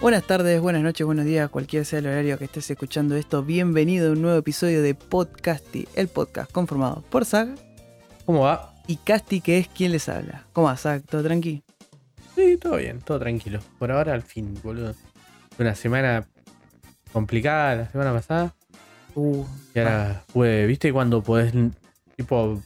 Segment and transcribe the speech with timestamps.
[0.00, 3.42] Buenas tardes, buenas noches, buenos días, cualquier sea el horario que estés escuchando esto.
[3.42, 7.54] Bienvenido a un nuevo episodio de Podcasty, el podcast conformado por Zag
[8.24, 8.74] ¿Cómo va?
[8.86, 10.46] y Casti, que es quien les habla.
[10.52, 11.02] ¿Cómo va, Zag?
[11.02, 11.62] ¿Todo tranqui?
[12.34, 13.60] Sí, todo bien, todo tranquilo.
[13.78, 14.94] Por ahora, al fin, boludo.
[15.58, 16.26] Una semana
[17.12, 18.54] complicada la semana pasada.
[19.14, 20.90] Uh, Y ahora pude, ¿viste?
[20.92, 21.52] Cuando podés,
[22.16, 22.60] tipo,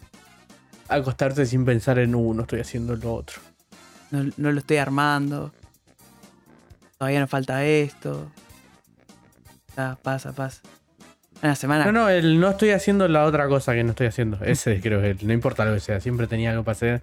[0.88, 3.41] acostarte sin pensar en, uh, no estoy haciendo lo otro.
[4.10, 5.52] No, no lo estoy armando.
[6.98, 8.30] Todavía nos falta esto.
[9.77, 10.62] Ah, pasa, pasa.
[11.42, 11.84] Una semana.
[11.84, 14.38] No, no, el no estoy haciendo la otra cosa que no estoy haciendo.
[14.42, 17.02] Ese creo que no importa lo que sea, siempre tenía algo para hacer.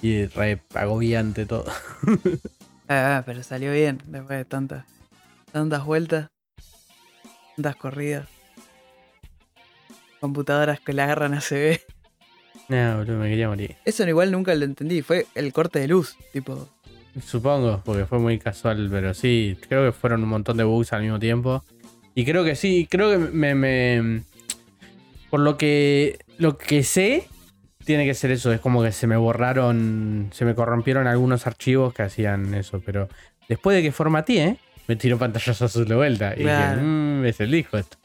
[0.00, 1.64] Y re agobiante todo.
[2.88, 4.84] Ah, ah, pero salió bien después de tantas,
[5.50, 6.28] tantas vueltas,
[7.56, 8.28] tantas corridas.
[10.20, 11.80] Computadoras que la agarran a CB.
[12.68, 13.76] No, boludo, me quería morir.
[13.84, 15.02] Eso igual nunca lo entendí.
[15.02, 16.16] Fue el corte de luz.
[16.32, 16.68] Tipo,
[17.26, 21.02] Supongo, porque fue muy casual, pero sí, creo que fueron un montón de bugs al
[21.02, 21.62] mismo tiempo.
[22.14, 23.54] Y creo que sí, creo que me.
[23.54, 24.22] me-
[25.30, 26.18] por lo que.
[26.38, 27.28] Lo que sé,
[27.84, 28.52] tiene que ser eso.
[28.52, 30.30] Es como que se me borraron.
[30.32, 32.80] Se me corrompieron algunos archivos que hacían eso.
[32.84, 33.08] Pero
[33.48, 34.56] después de que formateé,
[34.88, 36.34] me tiró pantallazo azul de vuelta.
[36.36, 36.76] Y Claro.
[36.76, 37.98] dije, mmm, es el disco esto.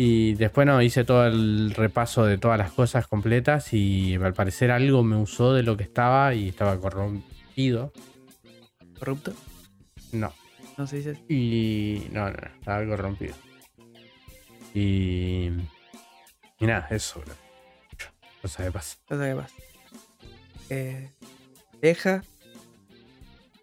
[0.00, 3.72] Y después no, hice todo el repaso de todas las cosas completas.
[3.72, 7.92] Y al parecer algo me usó de lo que estaba y estaba corrompido.
[8.96, 9.32] corrupto.
[10.12, 10.32] No.
[10.76, 11.18] No se dice.
[11.28, 12.06] Y.
[12.12, 13.34] No, no, no, estaba algo rompido.
[14.72, 15.50] Y.
[16.60, 17.34] Y nada, eso, bro.
[18.40, 18.98] Cosa que pasa.
[19.08, 19.54] Cosa que pasa.
[20.70, 21.10] Eh,
[21.82, 22.22] deja.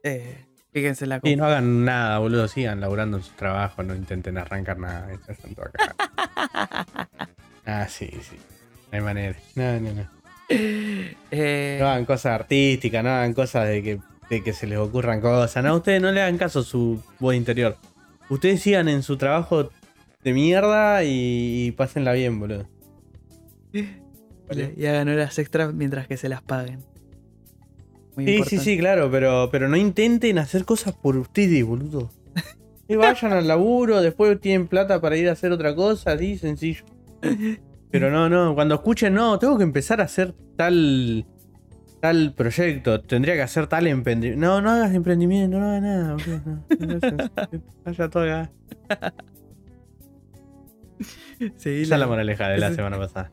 [0.03, 0.44] Eh,
[0.75, 1.37] fíjense en la Y compu.
[1.37, 2.47] no hagan nada, boludo.
[2.47, 5.07] Sigan laburando en su trabajo, no intenten arrancar nada.
[5.27, 5.95] están todos acá.
[7.65, 8.35] ah, sí, sí.
[8.91, 9.35] No hay manera.
[9.55, 10.09] No, no, no.
[10.49, 13.99] Eh, No hagan cosas artísticas, no hagan cosas de que,
[14.29, 15.63] de que se les ocurran cosas.
[15.63, 17.77] No, ustedes no le hagan caso a su voz interior.
[18.29, 19.69] Ustedes sigan en su trabajo
[20.23, 22.67] de mierda y, y pásenla bien, boludo.
[23.73, 26.83] y hagan horas extras mientras que se las paguen.
[28.15, 28.63] Muy Sí, sí, importante.
[28.63, 32.09] sí, claro, pero, pero no intenten hacer cosas por ustedes, boludo.
[32.87, 36.85] Que vayan al laburo, después tienen plata para ir a hacer otra cosa, así sencillo.
[37.89, 41.25] Pero no, no, cuando escuchen, no, tengo que empezar a hacer tal
[41.99, 44.39] tal proyecto, tendría que hacer tal emprendimiento.
[44.45, 47.29] No, no hagas emprendimiento, no hagas nada, boludo.
[47.49, 48.51] No, vaya todo acá.
[51.57, 53.31] Sí, Esa es la moraleja de la semana pasada.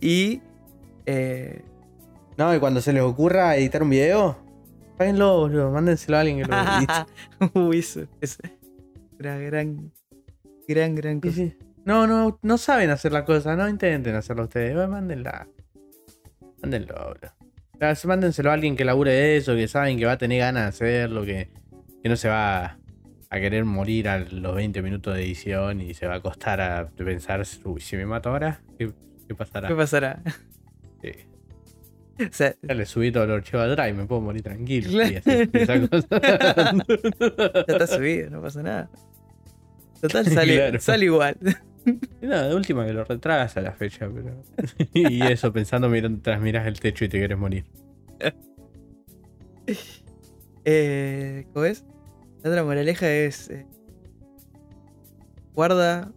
[0.00, 0.40] Y.
[1.06, 1.62] Eh,
[2.36, 4.36] No, y cuando se les ocurra editar un video,
[4.98, 7.58] páguenlo, boludo, mándenselo a alguien que lo edite.
[7.58, 8.38] Uy, eso, eso.
[9.18, 9.92] Una gran.
[10.66, 11.34] Gran, gran cosa.
[11.34, 11.56] sí.
[11.84, 14.74] No, no, no saben hacer la cosa, no intenten hacerlo ustedes.
[14.88, 15.46] Mándenla.
[16.62, 17.30] Mándenlo, bro.
[17.74, 20.38] O sea, Mándenselo a alguien que labure de eso, que saben que va a tener
[20.38, 21.50] ganas de hacerlo, que,
[22.02, 22.78] que no se va
[23.28, 26.88] a querer morir a los 20 minutos de edición y se va a acostar a
[26.90, 28.92] pensar, uy, si me mato ahora, ¿qué,
[29.28, 29.68] qué pasará?
[29.68, 30.22] ¿Qué pasará?
[31.02, 31.10] Sí.
[32.20, 34.90] O sea, Ya le subí todo el archivo atrás y me puedo morir tranquilo.
[34.90, 35.12] Claro.
[35.12, 36.20] Y así, esa cosa.
[37.66, 38.90] ya está subido, no pasa nada.
[40.00, 40.80] Total, sale, Claro.
[40.80, 41.36] sale igual.
[42.22, 44.42] Nada, de última que lo retrasa la fecha, pero.
[44.94, 47.64] y eso, pensando mientras miras el techo y te quieres morir.
[50.64, 51.84] Eh, ¿Cómo es?
[52.42, 53.50] La otra moraleja es.
[53.50, 53.66] eh,
[55.54, 56.10] guarda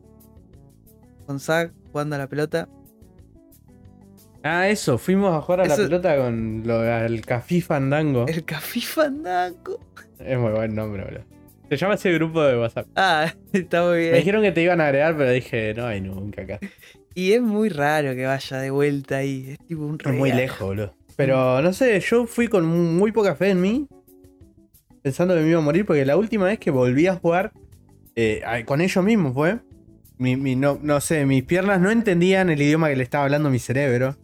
[1.25, 2.69] con Zack jugando a la pelota.
[4.47, 8.25] Ah, eso, fuimos a jugar a la pelota con lo, el Cafí Fandango.
[8.27, 9.79] El Café Fandango.
[10.19, 11.21] Es muy buen nombre, bro.
[11.69, 12.87] Se llama ese grupo de WhatsApp.
[12.95, 14.15] Ah, está muy Me bien.
[14.15, 16.59] dijeron que te iban a agregar, pero dije, no hay nunca acá.
[17.13, 19.49] Y es muy raro que vaya de vuelta ahí.
[19.59, 20.93] Es tipo un Es muy lejos, boludo.
[21.17, 23.87] Pero no sé, yo fui con muy poca fe en mí.
[25.01, 27.51] Pensando que me iba a morir, porque la última vez que volví a jugar
[28.15, 29.59] eh, con ellos mismos fue.
[30.17, 33.49] Mi, mi- no, no sé, mis piernas no entendían el idioma que le estaba hablando
[33.49, 34.15] mi cerebro.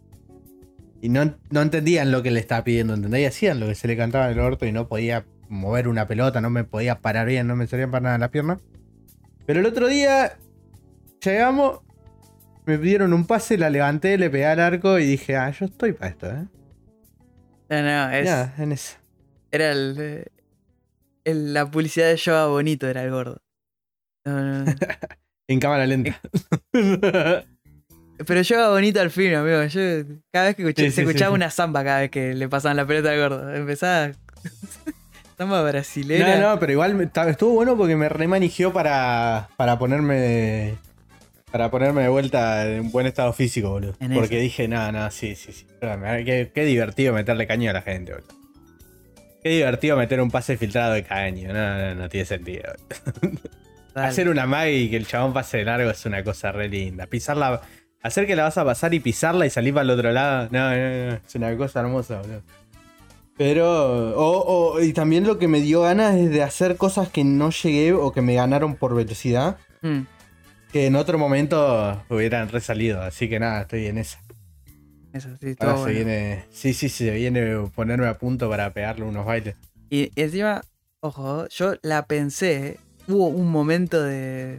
[1.04, 3.20] Y no, no entendían lo que le estaba pidiendo, ¿entendés?
[3.20, 6.06] Y hacían lo que se le cantaba en el orto y no podía mover una
[6.06, 8.58] pelota, no me podía parar bien, no me servían para nada las piernas.
[9.44, 10.38] Pero el otro día
[11.22, 11.80] llegamos,
[12.64, 15.92] me pidieron un pase, la levanté, le pegué al arco y dije, ah, yo estoy
[15.92, 16.46] para esto, ¿eh?
[17.68, 18.96] No, no, es, en eso.
[19.50, 20.24] era el, eh,
[21.24, 23.42] el- La publicidad de Yoga Bonito era el gordo.
[24.24, 24.64] No, no.
[25.48, 26.18] En cámara lenta.
[28.26, 29.64] Pero Yoga Bonito al fin, amigo.
[29.64, 29.80] Yo,
[30.32, 32.48] cada vez que escuché, Sí, se sí, escuchaba sí, una samba cada vez que le
[32.48, 33.54] pasaban la pelota al gordo.
[33.54, 34.12] Empezaba.
[35.38, 36.36] samba brasilera.
[36.38, 40.74] No, no, pero igual me- estuvo bueno porque me remanigió para, para ponerme
[41.50, 43.94] para ponerme de vuelta en un buen estado físico, boludo.
[44.00, 44.42] En Porque eso.
[44.42, 45.66] dije, no, no, sí, sí, sí.
[45.80, 48.26] Qué, qué divertido meterle caño a la gente, boludo.
[49.40, 51.52] Qué divertido meter un pase filtrado de caño.
[51.52, 52.72] No, no, no tiene sentido.
[53.94, 57.06] Hacer una mag y que el chabón pase de largo es una cosa re linda.
[57.06, 57.60] Pisarla.
[58.04, 60.48] Hacer que la vas a pasar y pisarla y salir para el otro lado.
[60.52, 60.76] No, no,
[61.10, 61.14] no.
[61.26, 62.42] Es una cosa hermosa, boludo.
[63.36, 64.14] Pero.
[64.16, 67.50] O, o- y también lo que me dio ganas es de hacer cosas que no
[67.50, 69.56] llegué o que me ganaron por velocidad.
[69.82, 70.00] Mm,
[70.72, 73.00] Que en otro momento hubieran resalido.
[73.02, 74.20] Así que nada, estoy en esa.
[75.12, 75.96] eso sí, Ahora todo se bueno.
[76.06, 76.44] viene.
[76.52, 79.56] Sí, sí, se viene ponerme a punto para pegarle unos bailes.
[79.90, 80.62] Y encima,
[81.00, 82.78] ojo, yo la pensé,
[83.08, 84.58] hubo un momento de,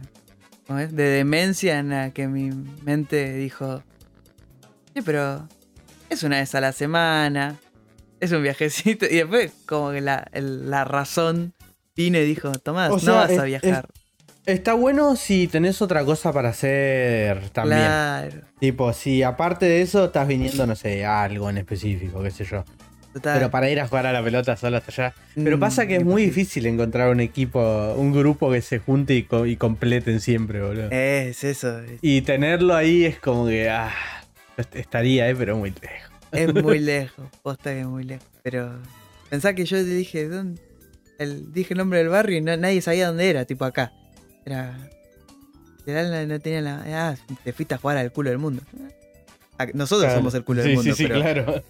[0.66, 0.94] ¿cómo es?
[0.94, 2.50] de demencia en la que mi
[2.84, 3.82] mente dijo,
[4.94, 5.48] sí, pero
[6.08, 7.56] es una vez a la semana,
[8.20, 11.52] es un viajecito, y después como que la, el- la razón
[11.96, 13.88] vino y dijo, Tomás, O no vas es- a viajar.
[14.44, 17.80] Está bueno si tenés otra cosa para hacer también.
[17.86, 22.30] Claro, Tipo, si aparte de eso estás viniendo, no sé, a algo en específico, qué
[22.30, 22.64] sé yo.
[23.16, 23.38] Total.
[23.38, 25.14] Pero para ir a jugar a la pelota solo hasta allá.
[25.34, 29.14] Pero Mm, pasa que es muy difícil encontrar un equipo, un grupo que se junte
[29.14, 30.90] y, co- y completen siempre, boludo.
[30.90, 33.92] Es eso, es, Y tenerlo ahí es como que, ah,
[34.56, 36.10] est- estaría, eh, pero muy lejos.
[36.32, 38.26] es muy lejos, posta que es muy lejos.
[38.42, 38.78] Pero
[39.30, 40.60] pensá que yo te dije, ¿dónde?
[41.18, 43.92] El, dije el nombre del barrio y no- nadie sabía dónde era, tipo acá.
[44.44, 44.76] Era.
[45.86, 46.82] Literal no, tenía la.
[47.10, 48.62] Ah, te fuiste a jugar al culo del mundo.
[49.58, 51.62] Ah, Nosotros somos el culo sí, del mundo, Sí, sí, pero claro.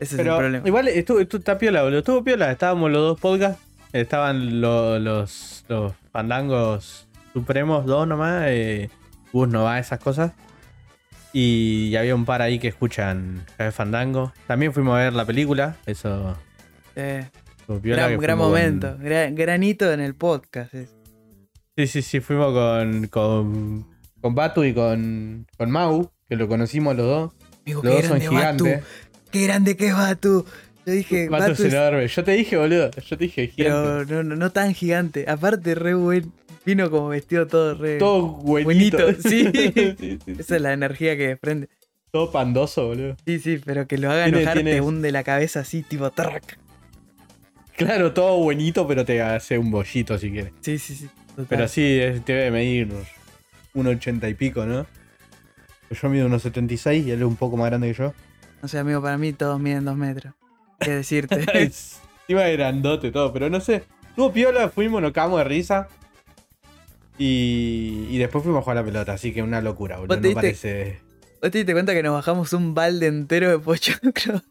[0.00, 0.66] Ese es el problema.
[0.68, 1.98] igual estuvo, estuvo- está piola, boludo.
[1.98, 2.50] Estuvo piola.
[2.50, 3.62] Estábamos los dos podcasts.
[3.92, 8.44] Estaban lo- los, los fandangos supremos, dos nomás.
[8.48, 8.90] Eh,
[9.32, 10.32] Gus no va a esas cosas.
[11.32, 14.32] Y había un par ahí que escuchan Café Fandango.
[14.46, 15.76] También fuimos a ver la película.
[15.86, 16.36] Eso
[16.96, 17.26] Eh,
[17.58, 18.08] estuvo piola.
[18.08, 18.96] gran gran con- momento.
[18.98, 20.72] gra- granito en el podcast.
[20.74, 20.94] es.
[21.76, 22.20] Sí, sí, sí.
[22.20, 23.86] Fuimos con, con,
[24.20, 27.32] con Batu y con, con Mau, que lo conocimos los dos.
[27.64, 28.64] Amigo, Los dos son Batu.
[29.30, 30.44] Qué grande que es Batu.
[30.86, 32.08] Yo dije, Batu Batu es enorme.
[32.08, 32.90] Yo te dije, boludo.
[32.92, 34.04] Yo te dije gigante.
[34.06, 35.24] pero no, no, no tan gigante.
[35.28, 36.32] Aparte, re buen.
[36.64, 37.98] Vino como vestido todo re.
[37.98, 38.96] Todo buenito.
[38.98, 39.50] Buenito, sí.
[39.54, 40.18] sí, sí.
[40.38, 41.68] Esa es la energía que desprende.
[42.10, 43.16] Todo pandoso, boludo.
[43.26, 46.10] Sí, sí, pero que lo haga Tiene- enojar te tiene- hunde la cabeza así, tipo
[46.10, 46.58] track.
[47.76, 50.52] Claro, todo buenito, pero te hace un bollito si quieres.
[50.60, 51.08] Sí, sí, sí.
[51.30, 51.46] total.
[51.48, 52.88] Pero sí, es- debe medir
[53.74, 54.86] un 80 y pico, ¿no?
[55.90, 58.14] Yo mido unos 76 y él es un poco más grande que yo.
[58.62, 60.34] No sé, amigo, para mí todos miden dos metros.
[60.80, 61.46] ¿Qué decirte?
[62.28, 63.84] Iba grandote todo, pero no sé.
[64.16, 65.88] Tuvo piola, fuimos, nos cagamos de risa.
[67.16, 70.16] Y, y después fuimos a jugar a la pelota, así que una locura, boludo.
[70.16, 71.00] ¿Vos te No diste- parece.
[71.40, 74.12] ¿Vos te diste cuenta que nos bajamos un balde entero de pochoclo?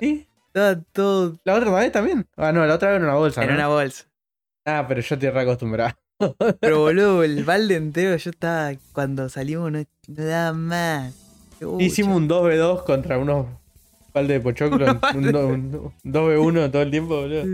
[0.00, 0.28] ¿Sí?
[0.48, 2.26] Estaba todo ¿La otra vez también?
[2.36, 3.54] Ah, no, la otra vez en una bolsa, en ¿no?
[3.54, 4.04] una bolsa.
[4.64, 5.94] Ah, pero yo estoy re acostumbrado.
[6.60, 8.72] Pero boludo, el balde entero yo estaba.
[8.92, 9.78] Cuando salimos no,
[10.08, 11.14] no daba más.
[11.80, 13.46] Hicimos un 2v2 contra unos
[14.14, 14.86] balde de pochoclo.
[15.14, 17.44] Un, un 2v1 todo el tiempo, boludo.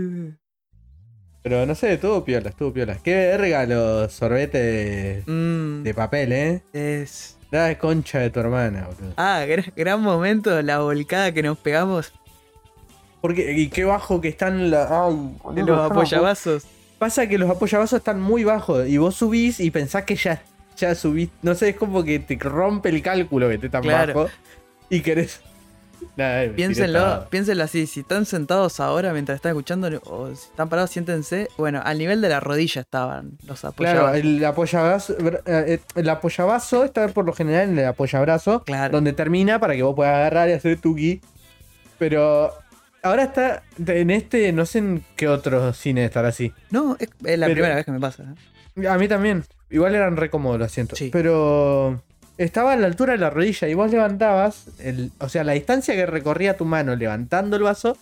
[1.41, 2.97] Pero no sé, estuvo piola, estuvo piola.
[3.01, 6.61] Qué verga los sorbetes Mm, de papel, ¿eh?
[6.73, 7.37] es.
[7.51, 9.13] La concha de tu hermana, boludo.
[9.17, 12.11] Ah, gran, gran momento, la volcada que nos pegamos
[13.21, 16.65] Porque, y qué bajo que están la, ay, boludo, los apoyabazos.
[16.99, 20.41] Pasa que los apoyabazos están muy bajos y vos subís y pensás que ya,
[20.79, 21.29] ya subís.
[21.41, 24.13] No sé, es como que te rompe el cálculo que esté tan Claro.
[24.13, 24.29] bajo
[24.89, 25.41] y querés.
[26.15, 31.49] Eh, Piénsenlo, así, si están sentados ahora mientras están escuchando o si están parados, siéntense.
[31.57, 33.73] Bueno, al nivel de la rodilla estaban los Claro,
[34.07, 34.19] apoyabazos.
[34.19, 38.93] el apoyabrazo, eh, el apoyabazo está por lo general en el apoyabrazo, Claro.
[38.93, 41.21] donde termina para que vos puedas agarrar y hacer tuki.
[41.97, 42.53] Pero
[43.03, 46.53] ahora está en este, no sé en qué otro cine estará así.
[46.71, 48.23] No, es, la Pero- primera vez que me pasa.
[48.77, 48.87] ¿eh?
[48.87, 49.43] A mí también.
[49.69, 50.97] Igual eran re cómodos los asientos.
[50.97, 51.09] Sí.
[51.11, 52.01] Pero
[52.37, 55.93] estaba a la altura de la rodilla y vos levantabas, el, o sea, la distancia
[55.95, 57.97] que recorría tu mano levantando el vaso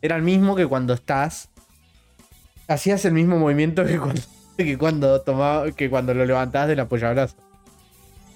[0.00, 1.48] era el mismo que cuando estás.
[2.68, 4.22] Hacías el mismo movimiento que cuando,
[4.56, 7.34] que cuando, tomaba, que cuando lo levantabas del apoyabrazo.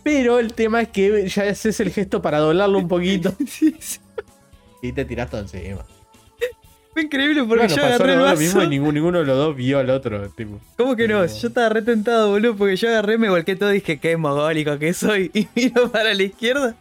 [0.02, 4.00] Pero el tema es que ya haces el gesto para doblarlo un poquito Sí, sí.
[4.82, 5.84] y te tirás todo encima.
[6.94, 8.40] Fue increíble porque Bueno, yo agarré el lo vaso.
[8.40, 10.28] mismo y ninguno, ninguno de los dos vio al otro.
[10.30, 10.60] Tipo.
[10.76, 11.26] ¿Cómo que no?
[11.26, 14.94] Yo estaba retentado, boludo, porque yo agarré, me volqué todo y dije, qué mogólico que
[14.94, 15.30] soy.
[15.34, 16.76] Y miro para la izquierda.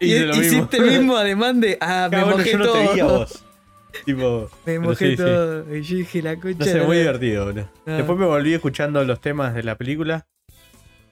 [0.00, 0.42] Y lo mismo.
[0.42, 2.74] hiciste el mismo ademán de, ah, me mojé yo no todo.
[2.88, 3.42] te vi a vos.
[4.04, 5.16] Tipo, Me mojé sí, sí.
[5.16, 5.74] todo.
[5.76, 6.58] Y yo dije, la concha.
[6.58, 7.68] No sé, muy divertido, boludo.
[7.86, 7.92] Ah.
[7.96, 10.26] Después me volví escuchando los temas de la película.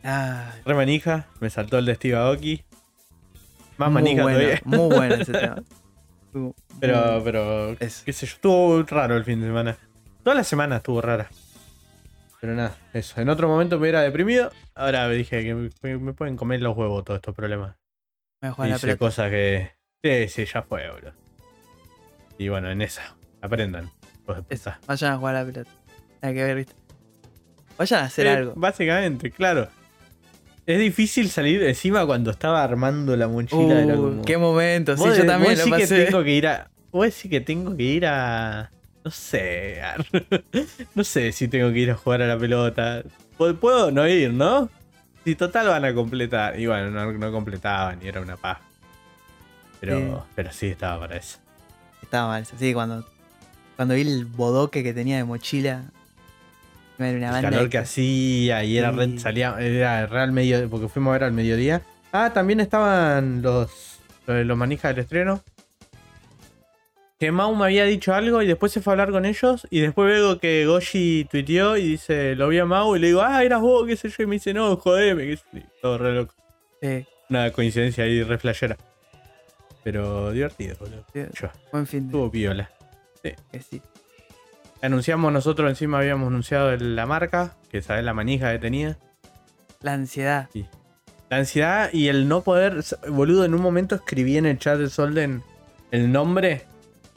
[0.04, 2.62] Ah, Re manija, me saltó el de Steve Aoki.
[3.78, 4.61] Más muy manija bueno, todavía.
[4.64, 5.56] Muy bueno ese tema.
[6.81, 8.03] Pero, pero, Es.
[8.05, 9.76] qué sé yo, estuvo raro el fin de semana.
[10.23, 11.29] Toda la semana estuvo rara.
[12.41, 13.21] Pero nada, eso.
[13.21, 14.50] En otro momento me hubiera deprimido.
[14.75, 17.76] Ahora me dije que me, me pueden comer los huevos todos estos problemas.
[18.43, 18.99] Me voy a jugar a la Hice pelota.
[18.99, 19.73] cosas que.
[20.03, 21.12] Sí, sí, ya fue, boludo.
[22.37, 23.17] Y bueno, en esa.
[23.41, 23.91] Aprendan.
[24.26, 24.79] puta.
[24.87, 25.71] vayan a jugar a la pelota.
[26.21, 26.75] Hay que ver, ¿viste?
[27.79, 28.53] Vayan a hacer Eh, algo.
[28.57, 29.69] Básicamente, claro.
[30.66, 33.83] Es difícil salir encima cuando estaba armando la mochila.
[33.83, 34.23] era Uh, como...
[34.23, 34.97] qué momento.
[34.97, 35.97] Sí, yo también lo pasé.
[35.97, 36.71] que tengo que ir a.
[36.90, 38.71] Vos decís que tengo que ir a.
[39.04, 39.83] No sé.
[39.83, 39.97] a-
[40.94, 43.02] no sé si tengo que ir a jugar a la pelota.
[43.38, 44.71] Pu- Puedo no ir, ¿no?
[45.25, 46.59] Si total van a completar.
[46.59, 48.59] Y bueno, no, no completaban y era una paz.
[49.80, 50.30] Pero, Sí.
[50.35, 51.38] pero sí estaba para eso.
[52.02, 52.54] Estaba mal eso.
[52.59, 53.04] Sí, cuando,
[53.76, 55.85] cuando vi el bodoque que tenía de mochila.
[56.99, 59.19] Era una El banda calor de- que hacía y era, Sí.
[59.19, 60.69] salía, era real medio.
[60.71, 61.83] Porque fuimos a ver al mediodía.
[62.13, 65.43] Ah, también estaban los, los manijas del estreno.
[67.19, 69.67] Que Mau me había dicho algo y después se fue a hablar con ellos.
[69.71, 73.23] Y después veo que Goshi tuiteó y dice: Lo vi a Mau y le digo,
[73.23, 74.23] ah, eras vos, qué sé yo.
[74.25, 75.61] Y me dice, no, jodeme, qué sé yo.
[75.81, 76.35] Todo re loco.
[76.83, 78.77] Sí, Una coincidencia ahí re flashera.
[79.83, 81.05] Pero divertido, boludo.
[81.13, 81.21] sí,
[81.71, 82.71] buen fin de estuvo piola.
[83.23, 83.81] que sí.
[84.83, 88.99] Anunciamos nosotros encima, habíamos anunciado la marca, que sabes la manija que tenía.
[89.81, 90.49] La ansiedad.
[91.31, 92.83] La ansiedad y el no poder.
[93.09, 95.43] Boludo, en un momento escribí en el chat de Solden
[95.90, 96.62] el nombre.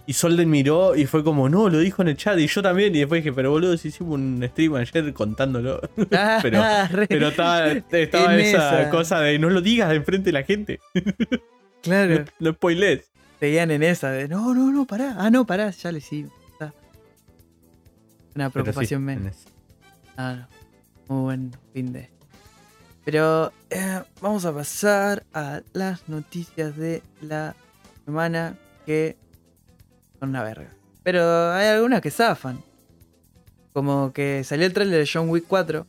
[0.06, 2.40] Y Solden miró y fue como, no, lo dijo en el chat.
[2.40, 2.96] Y yo también.
[2.96, 5.82] Y después dije, pero boludo, si hicimos un stream ayer contándolo.
[6.14, 8.90] Ah, pero, re- pero estaba, esa, esa.
[8.90, 10.80] cosa de no lo digas de enfrente de la gente.
[11.82, 12.24] Claro.
[12.40, 13.12] No spoilees.
[13.42, 15.16] Seguían en esa de no, no, no, pará.
[15.20, 16.32] Ah, no, pará, ya lo hicimos.
[18.38, 19.36] Una sí, preocupación en menos.
[20.16, 20.48] Ah,
[21.10, 21.16] no.
[21.16, 22.12] Muy buen fin de.
[23.04, 27.56] Pero eh, vamos a pasar a las noticias de la
[28.06, 29.18] semana que
[30.20, 30.70] son una verga.
[31.02, 32.62] Pero hay algunas que zafan.
[33.74, 35.88] Como que salió el trailer de John Wick 4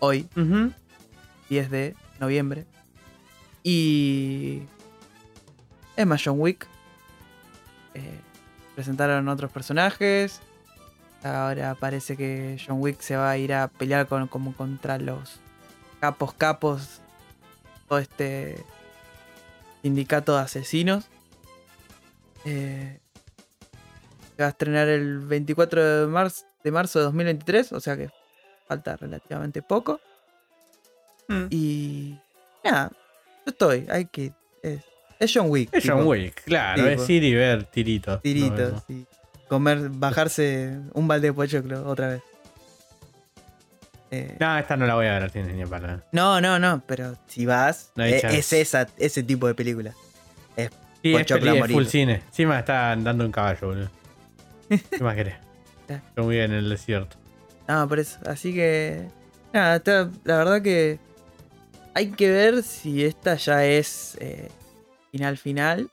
[0.00, 0.72] hoy, Ujú.
[1.50, 2.66] 10 de noviembre.
[3.62, 4.62] Y.
[5.94, 6.66] Es más, John Wick.
[7.94, 8.18] Eh,
[8.74, 10.40] presentaron otros personajes.
[11.24, 15.40] Ahora parece que John Wick se va a ir a pelear con, como contra los
[15.98, 17.00] capos capos.
[17.88, 18.62] Todo este
[19.80, 21.06] sindicato de asesinos.
[22.44, 22.98] Eh,
[24.36, 27.72] se va a estrenar el 24 de marzo, de marzo de 2023.
[27.72, 28.10] O sea que
[28.68, 30.00] falta relativamente poco.
[31.28, 31.46] Mm.
[31.48, 32.18] Y
[32.62, 32.90] nada,
[33.46, 34.32] yo estoy, hay que.
[34.62, 34.82] Es,
[35.18, 35.70] es John Wick.
[35.72, 36.82] Es tipo, John Wick, claro.
[36.82, 37.02] tipo.
[37.02, 38.20] es ir y ver tiritos.
[38.20, 39.06] Tiritos, sí.
[39.48, 42.22] Comer, bajarse un balde de pochoclo otra vez.
[44.10, 46.04] Eh, No, esta no la voy a ver al cine ni para.
[46.12, 48.38] no, no, no, pero si vas, No chance.
[48.38, 49.92] es esa, ese tipo de película.
[51.02, 51.76] Sí, es, Pochoclo peli- a es morir.
[51.76, 52.22] full cine.
[52.28, 53.90] Encima está andando en caballo, boludo.
[54.68, 55.34] ¿Qué más querés?
[55.86, 56.02] Ya.
[56.16, 57.18] John Wick en el desierto.
[57.68, 58.18] No, por eso.
[58.24, 59.06] Así que.
[59.52, 60.98] Nada, está- la verdad que.
[61.92, 64.48] Hay que ver si esta ya es eh,
[65.12, 65.90] final final.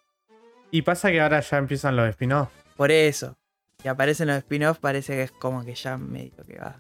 [0.72, 2.54] Y pasa que ahora ya empiezan los spin-offs.
[2.78, 3.36] Por eso.
[3.82, 6.80] Si aparecen los spin-offs, parece que es como que ya medio que va.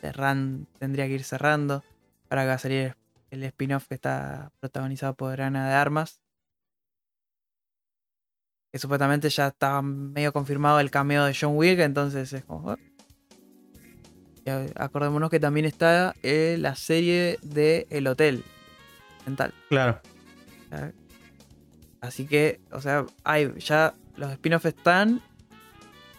[0.00, 0.66] Cerrando.
[0.78, 1.82] Tendría que ir cerrando.
[2.28, 2.96] Para que va a salir
[3.30, 6.20] el spin-off que está protagonizado por Ana de Armas.
[8.72, 11.80] Que supuestamente ya estaba medio confirmado el cameo de John Wick.
[11.80, 12.76] Entonces es como.
[14.44, 18.44] Y a- acordémonos que también está eh, la serie de El Hotel.
[19.26, 19.52] Mental.
[19.68, 20.00] Claro.
[22.00, 25.20] Así que, o sea, hay, ya los spin-offs están.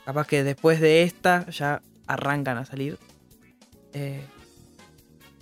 [0.07, 2.97] Capaz que después de esta ya arrancan a salir.
[3.91, 4.25] Eh,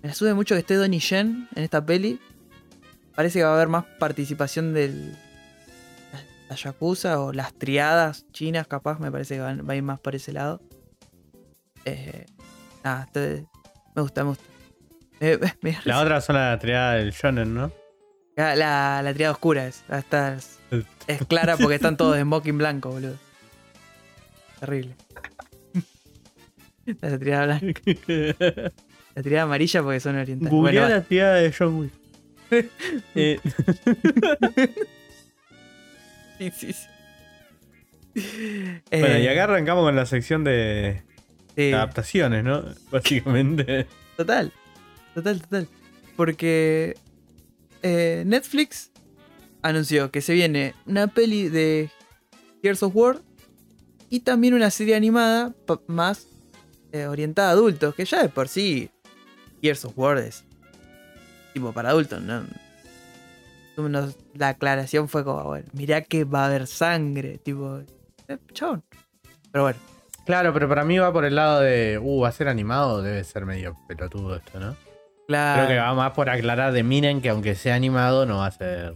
[0.01, 2.19] me sube mucho que esté Donnie Yen en esta peli.
[3.13, 5.15] Parece que va a haber más participación del.
[6.49, 8.97] La, Yakuza o las triadas chinas, capaz.
[8.99, 10.59] Me parece que van- va a ir más por ese lado.
[11.85, 12.25] Eh,
[12.83, 13.45] nada, este-
[13.95, 14.43] me gusta, me gusta.
[15.83, 17.71] La otra son la triada del shonen, ¿no?
[18.35, 19.83] la, la, la triada oscura es.
[19.89, 20.57] Esta es,
[21.05, 23.15] es clara porque están todos de smoking blanco, boludo.
[24.59, 24.95] Terrible.
[27.01, 27.81] La triada blanca.
[29.15, 30.51] La triada amarilla porque son orientales.
[30.51, 31.91] Googleé Bueno, la triada de John Wick.
[33.15, 33.39] Eh,
[36.37, 36.87] sí, sí, sí.
[38.91, 41.01] bueno, y Eh, acá arrancamos con la sección de
[41.55, 42.63] sí, adaptaciones, ¿no?
[42.91, 43.87] Básicamente.
[44.15, 44.51] Total,
[45.15, 45.67] total, total.
[46.15, 46.95] Porque
[47.81, 48.91] eh, Netflix
[49.63, 51.89] anunció que se viene una peli de
[52.61, 53.21] Gears of War
[54.15, 55.53] y también una serie animada
[55.87, 56.27] más
[56.93, 58.89] eh, orientada a adultos, que ya de por sí
[59.61, 60.45] Gears of War es
[61.53, 62.45] tipo para adultos, ¿no?
[64.33, 67.81] La aclaración fue como, bueno, mirá que va a haber sangre, tipo,
[68.29, 68.83] eh, chabón.
[69.51, 69.79] Pero bueno,
[70.25, 71.99] Claro, pero para mí va por el lado de.
[72.01, 74.75] Uh, va a ser animado, debe ser medio pelotudo esto, ¿no?
[75.27, 75.65] claro.
[75.65, 78.51] Creo que va más por aclarar de miren que aunque sea animado, no va a
[78.51, 78.95] ser.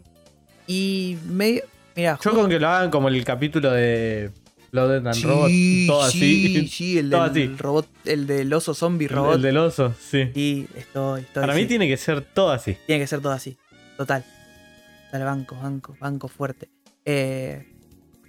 [0.65, 1.63] Y medio,
[1.95, 4.31] mira, Yo con que lo hagan como el capítulo de.
[4.71, 5.51] Love and Robot,
[5.87, 6.67] todo sí, así.
[6.67, 7.61] sí, el todo del así.
[7.61, 9.35] robot, el del oso zombie robot.
[9.35, 10.29] El del oso, sí.
[10.33, 11.41] Sí, estoy, estoy.
[11.41, 11.67] Para mí sí.
[11.67, 12.77] tiene que ser todo así.
[12.85, 13.57] Tiene que ser todo así.
[13.97, 14.23] Total.
[15.11, 16.69] Banco, banco, banco fuerte.
[17.03, 17.65] Eh,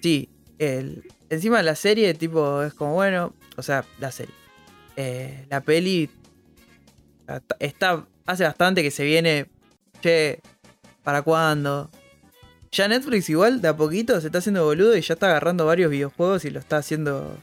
[0.03, 3.35] sí, el, encima la serie, tipo, es como bueno.
[3.57, 4.35] O sea, la serie.
[4.97, 6.09] Eh, la peli.
[7.29, 9.47] Está, está- Hace bastante que se viene.
[10.01, 10.41] Che,
[11.03, 11.91] ¿para cuándo?
[12.73, 15.91] Ya Netflix igual de a poquito se está haciendo boludo y ya está agarrando varios
[15.91, 17.37] videojuegos y lo está haciendo.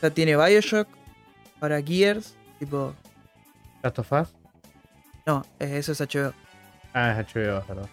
[0.00, 0.88] Ya tiene Bioshock.
[1.60, 2.34] Ahora Gears.
[2.58, 2.94] Tipo.
[3.82, 4.28] Last of Us.
[5.26, 6.32] No, eh, eso es HBO.
[6.94, 7.88] Ah, es HBO, perdón.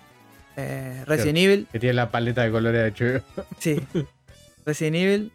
[0.55, 1.67] Eh, Resident Evil.
[1.71, 3.45] Que tiene la paleta de colores de HBO.
[3.59, 3.81] Sí.
[4.65, 5.31] Resident Evil,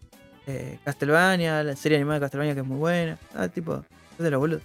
[0.46, 3.18] eh, Castlevania, la serie animada de Castlevania que es muy buena.
[3.34, 4.62] Ah, tipo, es de los boludos.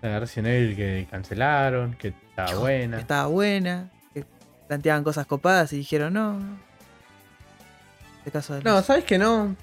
[0.00, 3.00] Resident Evil que cancelaron, que estaba buena.
[3.00, 3.97] Estaba buena, que
[4.68, 6.34] planteaban cosas copadas y dijeron no.
[6.38, 6.56] no.
[8.18, 9.56] Este caso de No, los- ¿sabes que no?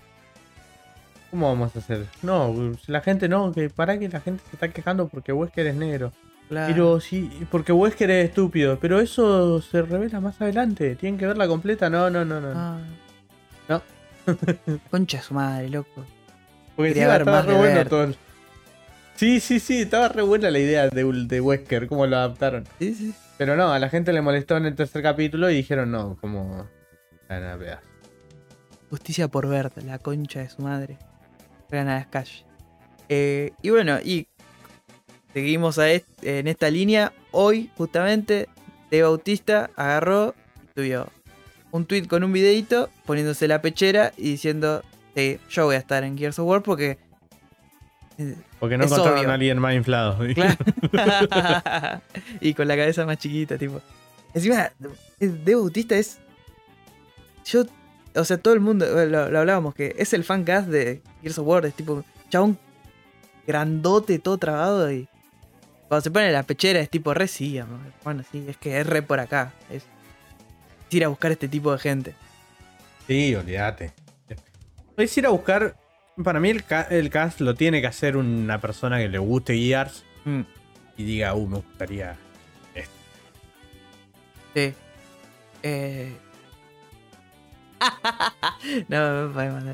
[1.31, 2.05] ¿Cómo vamos a hacer?
[2.21, 2.53] No,
[2.87, 6.11] la gente no, que para que la gente se está quejando porque Wesker es negro.
[6.47, 6.71] claro.
[6.73, 8.79] Pero sí, porque Wesker es estúpido.
[8.79, 10.95] Pero eso se revela más adelante.
[10.95, 11.89] Tienen que verla completa.
[11.89, 12.51] No, no, no, no.
[12.55, 12.79] Ah.
[13.67, 13.81] No.
[14.91, 16.05] Concha su madre, loco.
[16.75, 18.03] Porque ver estaba re bueno todo.
[18.05, 18.15] el-
[19.15, 22.65] Sí, sí, sí, estaba re buena la idea de, de Wesker, cómo lo adaptaron.
[22.79, 23.13] Sí, sí.
[23.37, 26.67] Pero no, a la gente le molestó en el tercer capítulo y dijeron no, como.
[27.27, 27.81] Van a pegar.
[28.89, 30.97] Justicia por Bert, la concha de su madre.
[31.69, 32.45] Gana las calles.
[33.09, 34.27] Eh, y bueno, y
[35.33, 37.11] seguimos en esta línea.
[37.31, 38.47] Hoy, justamente,
[38.91, 41.07] De Bautista agarró y subió
[41.71, 44.83] un tweet con un videito poniéndose la pechera y diciendo:
[45.15, 46.99] Sí, yo voy a estar en Gears of War porque.
[48.65, 49.29] Porque no Es encontraron obvio.
[49.31, 50.17] a alguien más inflado.
[50.33, 50.55] Claro.
[52.41, 53.81] y con la cabeza más chiquita, tipo.
[54.33, 54.71] Encima,
[55.19, 56.17] De Bautista es.
[57.45, 57.63] Yo.
[58.15, 58.85] O sea, todo el mundo.
[58.85, 61.65] eh, Lo, lo hablábamos, que es el fancast de Gears of War.
[61.65, 62.03] Es tipo.
[62.29, 62.57] Chabón
[63.45, 64.91] grandote, todo trabado.
[64.91, 65.07] Y.
[65.87, 67.79] Cuando se pone la pechera es tipo re sí, amor.
[68.03, 69.53] Bueno, sí, es que es re por acá.
[69.69, 69.83] Es
[70.89, 72.15] ir a buscar este tipo de gente.
[73.05, 73.91] Sí, olvídate.
[74.97, 75.75] Es ir a buscar.
[76.23, 79.57] Para mí, el, ca- el cast lo tiene que hacer una persona que le guste
[79.57, 80.41] Gears Mm,
[80.97, 82.15] y diga, uh, me gustaría.
[84.55, 84.73] sí.
[85.61, 86.13] Eh.
[88.87, 89.73] no, no.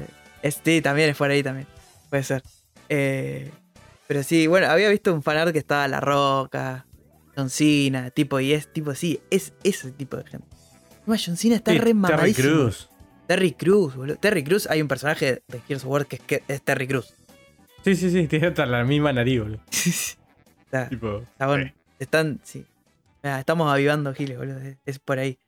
[0.64, 1.68] Sí, también es por ahí también.
[2.10, 2.44] Puede ser.
[2.90, 3.52] Eh,
[4.08, 6.86] pero sí, bueno, había visto un fanart que estaba La Roca,
[7.36, 10.48] John Cena, tipo, y es tipo, sí, es ese tipo de gente.
[11.06, 12.70] No, John Cena está Sí, re Terry mamadísimo.
[13.32, 14.18] Terry Cruz, boludo.
[14.18, 17.14] Terry Cruz, hay un personaje de Gears of War que es, que es Terry Cruz.
[17.82, 19.62] Sí, sí, sí, tiene hasta la misma nariz, boludo.
[20.66, 21.74] Está- Tipo, Chabón, sí.
[22.00, 22.66] están, sí.
[23.24, 24.60] Estamos avivando Giles, boludo.
[24.60, 25.40] Es, es por ahí.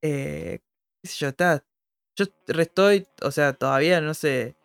[0.00, 0.60] Eh,
[1.02, 1.62] qué sé yo, está.
[2.16, 2.24] Yo
[2.58, 4.56] estoy, o sea, todavía no sé.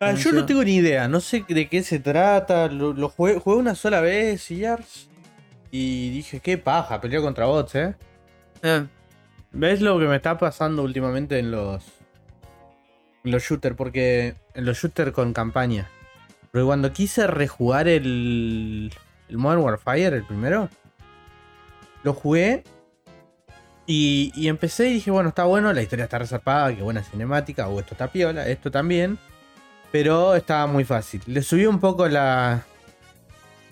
[0.00, 2.68] Ah, yo no tengo ni idea, no sé de qué se trata.
[2.68, 5.08] Lo, lo jugué, jugué una sola vez, Gears.
[5.70, 7.94] Y dije, qué paja, peleó contra bots, eh.
[8.62, 8.86] Eh,
[9.54, 11.84] ¿Ves lo que me está pasando últimamente en los.
[13.22, 13.76] En los shooters?
[13.76, 14.34] Porque.
[14.52, 15.88] En los shooters con campaña.
[16.50, 18.92] Porque cuando quise rejugar el.
[19.28, 20.68] El Modern Warfare, el primero.
[22.02, 22.64] Lo jugué.
[23.86, 27.68] Y, y empecé y dije, bueno, está bueno, la historia está resarpada, qué buena cinemática,
[27.68, 29.18] o esto está piola, esto también.
[29.92, 31.22] Pero estaba muy fácil.
[31.26, 32.64] Le subí un poco la.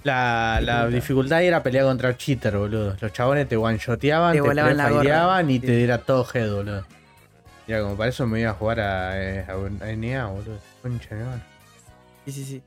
[0.05, 1.43] La, la Dificultad.
[1.43, 2.97] era pelear contra cheater, boludo.
[3.01, 6.85] Los chabones te one-shoteaban, Te te, y te era todo head, boludo.
[7.69, 9.53] Ya, como para eso me iba a jugar a, eh, a,
[9.85, 10.59] a NA, boludo.
[10.83, 11.43] Concha de madre.
[12.27, 12.63] sí, sí, sí.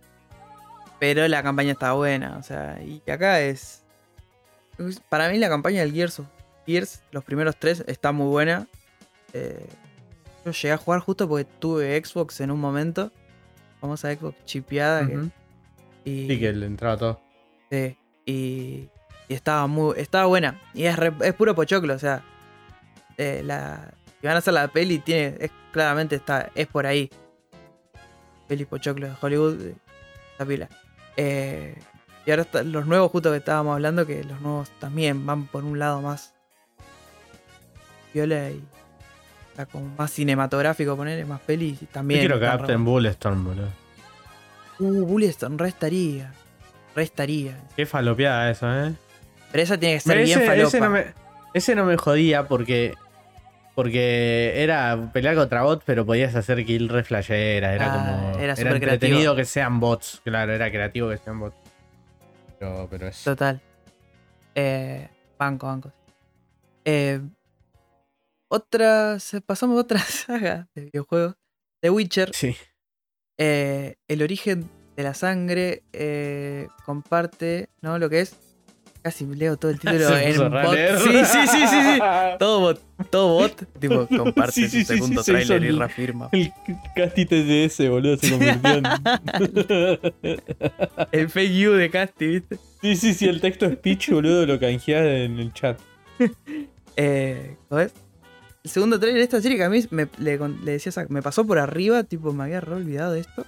[0.99, 3.83] Pero la campaña está buena, o sea, y acá es.
[5.09, 6.27] Para mí la campaña del Gears of
[6.65, 8.65] Gears, los primeros tres, está muy buena.
[9.33, 9.65] Eh,
[10.45, 13.11] yo llegué a jugar justo porque tuve Xbox en un momento.
[13.81, 15.05] Famosa Xbox chipeada.
[15.05, 15.29] que-
[16.09, 17.21] y, Sí, que le entraba todo.
[17.71, 18.89] Sí, y,
[19.27, 20.59] y estaba muy estaba buena.
[20.73, 22.23] Y es, re- es puro pochoclo, o sea.
[23.17, 27.09] eh, la, si van a hacer la peli, tiene, es, claramente está, es por ahí.
[28.47, 29.75] Peli pochoclo de Hollywood, eh,
[30.35, 30.69] esa pila.
[31.17, 31.75] Eh,
[32.25, 35.63] y ahora está- los nuevos, justo que estábamos hablando, que los nuevos también van por
[35.63, 36.33] un lado más.
[38.13, 38.63] Viola y.
[39.51, 42.21] está como más cinematográfico, ponerle más Yo También.
[42.21, 43.69] quiero que adapten Bulletstorm, boludo.
[44.79, 46.33] Uh, Bulletstorm, re estaría.
[46.95, 47.57] Re estaría.
[47.75, 48.93] Qué falopeada eso, eh.
[49.51, 50.67] Pero esa tiene que ser Ese- bien falopa.
[50.67, 51.05] ese no me,
[51.53, 52.93] ese no me jodía porque.
[53.75, 57.73] Porque era pelear contra bots, pero podías hacer kill re flashera.
[57.75, 58.29] Era Ah, como.
[58.35, 59.35] era Era, súper entretenido creativo.
[59.35, 60.21] que sean bots.
[60.23, 61.57] Claro, era creativo que sean bots.
[62.57, 63.21] Pero, pero es.
[63.25, 63.61] Total.
[64.55, 65.91] Eh, banco, banco.
[66.85, 67.19] Eh,
[68.47, 69.19] otra.
[69.19, 71.35] se- Pasamos a otra saga de videojuegos.
[71.81, 72.31] The Witcher.
[72.33, 72.55] Sí.
[73.37, 77.99] eh, el origen de la sangre eh, comparte, ¿no?
[77.99, 78.35] Lo que es.
[79.01, 80.75] Casi leo todo el título en bot.
[80.97, 81.99] Sí, sí, sí, sí, sí.
[82.39, 82.81] Todo bot,
[83.11, 83.79] todo bot.
[83.79, 86.29] Tipo, comparte Sí, sí, su segundo tráiler y el- reafirma.
[86.31, 86.51] El
[86.95, 88.83] Casti TDS, boludo, se convirtió en.
[91.11, 92.57] El fake you de Casti, ¿viste?
[92.81, 95.79] sí, sí, sí, el texto speech, boludo, lo canjeás en el chat.
[96.97, 97.93] Eh, ¿cómo es?
[98.63, 101.45] El segundo trailer de esta serie que a mí me, le, le decía, me pasó
[101.45, 103.45] por arriba, tipo, me había re olvidado de esto.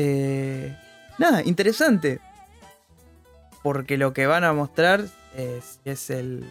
[0.00, 0.76] Eh,
[1.18, 2.20] nada, interesante.
[3.64, 5.04] Porque lo que van a mostrar
[5.36, 6.44] es, es el,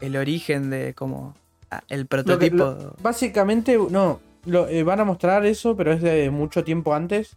[0.00, 1.34] el origen de como
[1.70, 2.56] ah, el prototipo.
[2.56, 7.36] lo- Básicamente, no, lo, eh, van a mostrar eso, pero es de mucho tiempo antes.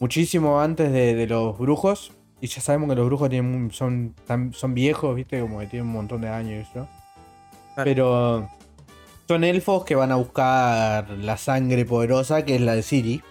[0.00, 2.12] Muchísimo antes de, de los brujos.
[2.40, 4.14] Y ya sabemos que los brujos tienen, son,
[4.52, 6.88] son viejos, viste, como que tienen un montón de años, ¿no?
[7.74, 7.84] Claro.
[7.84, 8.48] Pero
[9.28, 13.22] son elfos que van a buscar la sangre poderosa, que es la de Siri.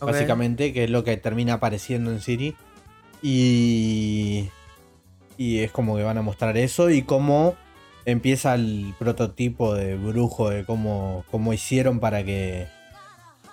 [0.00, 2.54] Básicamente, que es lo que termina apareciendo en Siri.
[3.22, 4.48] Y.
[5.38, 7.56] Y es como que van a mostrar eso y cómo
[8.06, 12.68] empieza el prototipo de brujo, de cómo, cómo hicieron para que,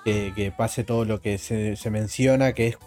[0.05, 2.77] que, que pase todo lo que se, se menciona, que es.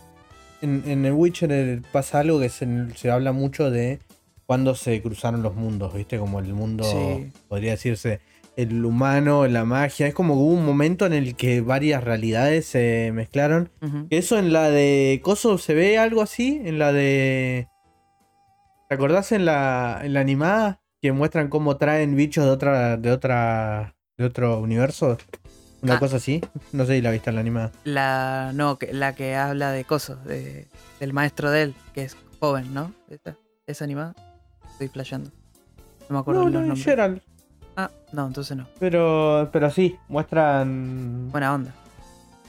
[0.62, 2.66] En, en el Witcher pasa algo que se,
[2.96, 3.98] se habla mucho de
[4.46, 6.18] cuando se cruzaron los mundos, ¿viste?
[6.18, 7.30] Como el mundo, Sí.
[7.48, 8.20] podría decirse,
[8.56, 10.06] el humano, la magia.
[10.06, 13.70] Es como que hubo un momento en el que varias realidades se mezclaron.
[14.10, 17.68] Eso en la de Coso se ve algo así, en la de...
[18.88, 20.80] ¿Te acordás en la, en la animada?
[21.02, 25.18] Que muestran cómo traen bichos de otra, de otra, de otro universo.
[25.82, 25.98] Una Ah.
[25.98, 26.40] cosa así.
[26.72, 27.72] No sé si la viste en la animada.
[27.84, 30.66] La, no, que- la que habla de cosas, de,
[31.00, 32.92] del maestro de él, que es joven, ¿no?
[33.10, 34.14] ¿Esa, esa animada?
[34.72, 35.30] Estoy flasheando.
[36.08, 36.84] No me acuerdo No, los no, nombres.
[36.84, 37.22] Geralt.
[37.76, 38.66] Ah, no, entonces no.
[38.78, 41.30] Pero, pero sí, muestran...
[41.30, 41.74] Buena onda.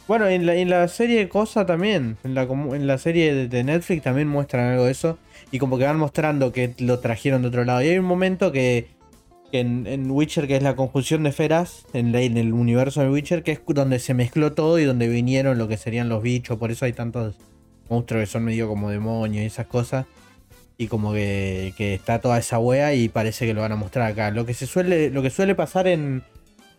[0.07, 3.63] Bueno, en la, en la serie Cosa también, en la, en la serie de, de
[3.65, 5.17] Netflix también muestran algo de eso.
[5.51, 7.81] Y como que van mostrando que lo trajeron de otro lado.
[7.81, 8.87] Y hay un momento que,
[9.51, 13.01] que en, en Witcher, que es la conjunción de esferas, en, la- en el universo
[13.01, 16.23] de Witcher, que es donde se mezcló todo y donde vinieron lo que serían los
[16.23, 16.57] bichos.
[16.57, 17.35] Por eso hay tantos
[17.89, 20.05] monstruos que son medio como demonios y esas cosas.
[20.77, 24.11] Y como que, que está toda esa wea y parece que lo van a mostrar
[24.11, 24.31] acá.
[24.31, 26.23] Lo que se suele, lo que suele pasar en,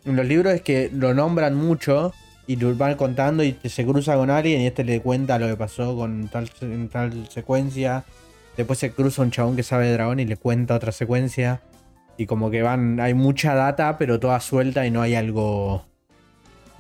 [0.04, 2.12] los libros es que lo nombran mucho
[2.46, 5.56] y lo van contando y se cruza con alguien y este le cuenta lo que
[5.56, 8.04] pasó con tal, en tal secuencia.
[8.56, 11.60] Después se cruza un chabón que sabe de dragón y le cuenta otra secuencia.
[12.16, 15.84] Y como que van, hay mucha data, pero toda suelta y no hay algo.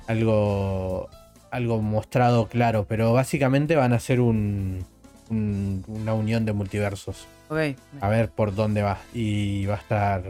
[0.08, 1.08] Algo.
[1.52, 2.86] Algo mostrado claro.
[2.88, 4.84] Pero básicamente van a ser un,
[5.30, 7.26] un- una unión de multiversos.
[7.48, 7.58] Ok.
[8.00, 8.98] A ver por dónde va.
[9.14, 10.22] Y va a estar.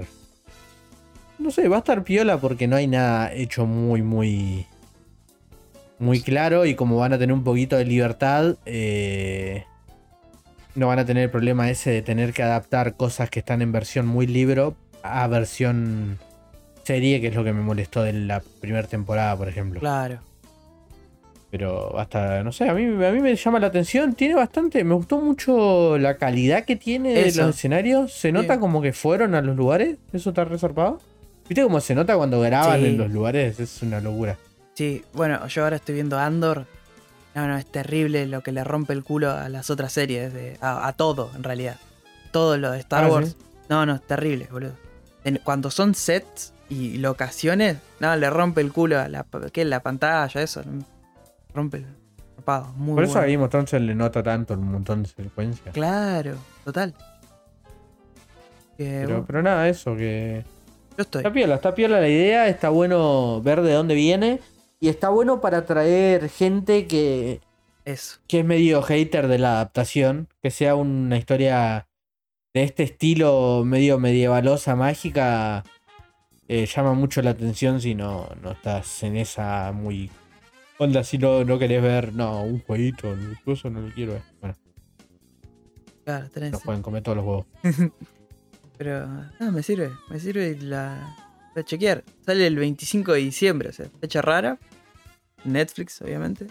[1.38, 4.66] No sé, va a estar piola porque no hay nada hecho muy, muy.
[5.98, 6.64] Muy claro.
[6.66, 8.56] Y como van a tener un poquito de libertad.
[8.66, 9.64] eh,
[10.74, 13.72] no van a tener el problema ese de tener que adaptar cosas que están en
[13.72, 16.18] versión muy libro a versión
[16.84, 19.80] serie, que es lo que me molestó de la primera temporada, por ejemplo.
[19.80, 20.20] Claro.
[21.50, 24.14] Pero hasta, no sé, a mí, a mí me llama la atención.
[24.14, 28.12] Tiene bastante, me gustó mucho la calidad que tiene de los escenarios.
[28.12, 28.60] Se nota Sí.
[28.60, 29.96] como que fueron a los lugares.
[30.12, 31.00] Eso está resarpado.
[31.48, 32.86] ¿Viste cómo se nota cuando graban Sí.
[32.88, 33.58] en los lugares?
[33.58, 34.36] Es una locura.
[34.74, 36.66] Sí, bueno, yo ahora estoy viendo Andor.
[37.34, 40.58] No, no, es terrible lo que le rompe el culo a las otras series, de,
[40.60, 41.76] a, a todo, en realidad.
[42.30, 43.30] Todo lo de Star Ah, Wars.
[43.30, 43.36] ¿sí?
[43.70, 44.72] No, no, es terrible, boludo.
[45.24, 49.64] En- cuando son sets y locaciones, no, le rompe el culo a la, ¿qué?
[49.64, 50.62] la pantalla, eso.
[51.58, 51.86] Rompe el
[52.36, 53.26] zarpado, Muy Por eso bueno.
[53.26, 55.74] a Game of Thrones se le nota tanto un montón de secuencias.
[55.74, 56.94] Claro, total.
[58.76, 60.44] Que, Pero, bueno, pero nada, eso, que.
[60.96, 61.20] yo estoy.
[61.20, 64.40] Está piola, está piola la idea, está bueno ver de dónde viene.
[64.80, 67.40] Y está bueno para atraer gente que,
[67.84, 68.18] Eso.
[68.28, 70.28] que es medio hater de la adaptación.
[70.40, 71.88] Que sea una historia
[72.54, 75.64] de este estilo medio medievalosa, mágica.
[76.46, 80.08] eh, llama mucho la atención si no, no estás en esa muy.
[80.78, 84.22] Onda, si no, no querés ver, no, un jueguito, incluso no lo quiero ver.
[84.40, 84.56] Bueno,
[86.04, 86.52] Claro, tenés.
[86.52, 87.46] nos pueden comer todos los huevos.
[88.78, 89.04] Pero,
[89.40, 89.90] ah, me sirve.
[90.08, 91.16] Me sirve la,
[91.54, 92.04] la chequear.
[92.24, 94.56] Sale el 25 de diciembre, o sea, fecha rara.
[95.44, 96.46] Netflix, obviamente.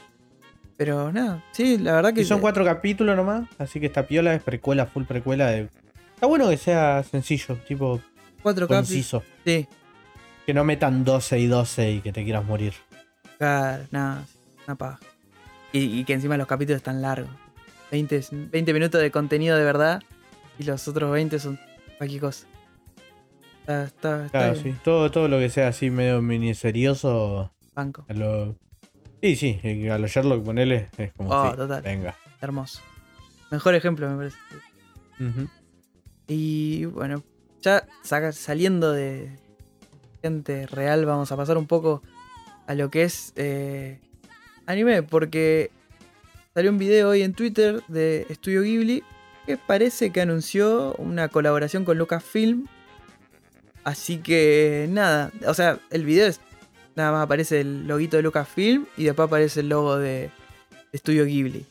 [0.76, 2.22] Pero nada, sí, la verdad que.
[2.22, 5.70] Y son cuatro capítulos nomás, así que esta piola es precuela, full precuela de.
[6.14, 8.00] Está bueno que sea sencillo, tipo
[8.44, 9.24] Cuatro conciso.
[9.46, 9.68] Sí,
[10.46, 12.74] Que no metan 12 y 12 y que te quieras morir.
[13.38, 14.26] Claro, nada,
[14.68, 15.00] una paja.
[15.74, 17.30] Y, y que encima los capítulos están largos.
[17.92, 18.22] 20,
[18.52, 20.02] 20 minutos de contenido de verdad.
[20.60, 21.60] Y los otros 20 son
[21.98, 22.48] cualquier cosa.
[23.62, 24.80] Está, está, está Claro, bien, sí.
[24.84, 27.52] Todo, todo lo que sea así medio miniserioso.
[27.76, 28.06] banco.
[28.10, 28.56] A lo...
[29.22, 31.82] Sí, sí, eh, a los Sherlock ponele es como Oh, sí, total.
[31.82, 32.16] venga.
[32.40, 32.82] Hermoso.
[33.52, 34.38] Mejor ejemplo, me parece.
[35.20, 35.48] Ujú.
[36.28, 37.24] Y bueno,
[37.62, 39.38] ya saliendo de
[40.22, 42.02] gente real, vamos a pasar un poco
[42.68, 44.00] a lo que es eh,
[44.66, 45.72] anime, porque
[46.54, 49.04] salió un video hoy en Twitter de Studio Ghibli
[49.46, 52.68] que parece que anunció una colaboración con Lucasfilm.
[53.86, 56.42] Así que nada, o sea, el video es
[56.96, 60.30] nada más aparece el loguito de Lucasfilm y después aparece el logo de,
[60.92, 61.66] de Studio Ghibli.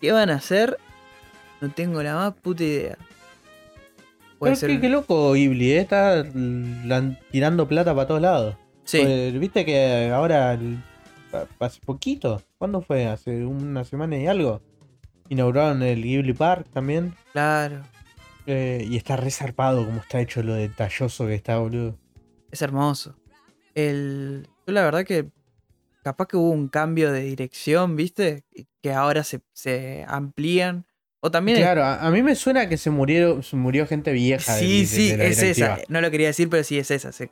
[0.00, 0.78] ¿Qué van a hacer?
[1.60, 2.96] No tengo la más puta idea.
[4.38, 4.70] Puede Pero ser.
[4.70, 6.24] qué, qué loco Ghibli, eh, está
[7.32, 8.56] tirando plata para todos lados.
[8.90, 10.78] Sí, Pues, Viste que ahora, el-
[11.60, 13.06] hace poquito, ¿cuándo fue?
[13.06, 14.60] Hace una semana y algo.
[15.28, 17.14] Inauguraron el Ghibli Park también.
[17.32, 17.82] claro.
[18.46, 21.96] eh, y está resarpado como está hecho lo detalloso que está, boludo.
[22.50, 23.14] Es hermoso.
[23.76, 25.28] El, yo la verdad que
[26.02, 28.42] capaz que hubo un cambio de dirección, ¿viste?
[28.82, 30.84] Que ahora se, se amplían.
[31.20, 31.58] O también...
[31.58, 34.54] Claro, a, a mí me suena que se murió, se murió gente vieja.
[34.56, 35.74] de- sí, de- sí, de la es directiva.
[35.76, 35.84] esa.
[35.88, 37.12] No lo quería decir, pero sí es esa.
[37.12, 37.30] Se,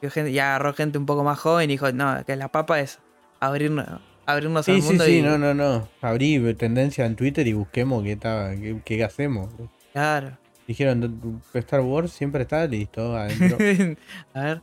[0.00, 2.80] Vio gente- ya agarró gente un poco más joven y dijo, no, que la papa
[2.80, 2.98] es
[3.40, 3.86] abrirnos,
[4.26, 5.22] abrirnos Sí, al sí, mundo sí, y...
[5.22, 5.88] no, no, no.
[6.02, 9.48] Abrí tendencia en Twitter y busquemos qué, está, qué, qué hacemos.
[9.92, 10.36] Claro.
[10.66, 13.56] Dijeron, Star Wars siempre está listo adentro.
[14.34, 14.62] a ver.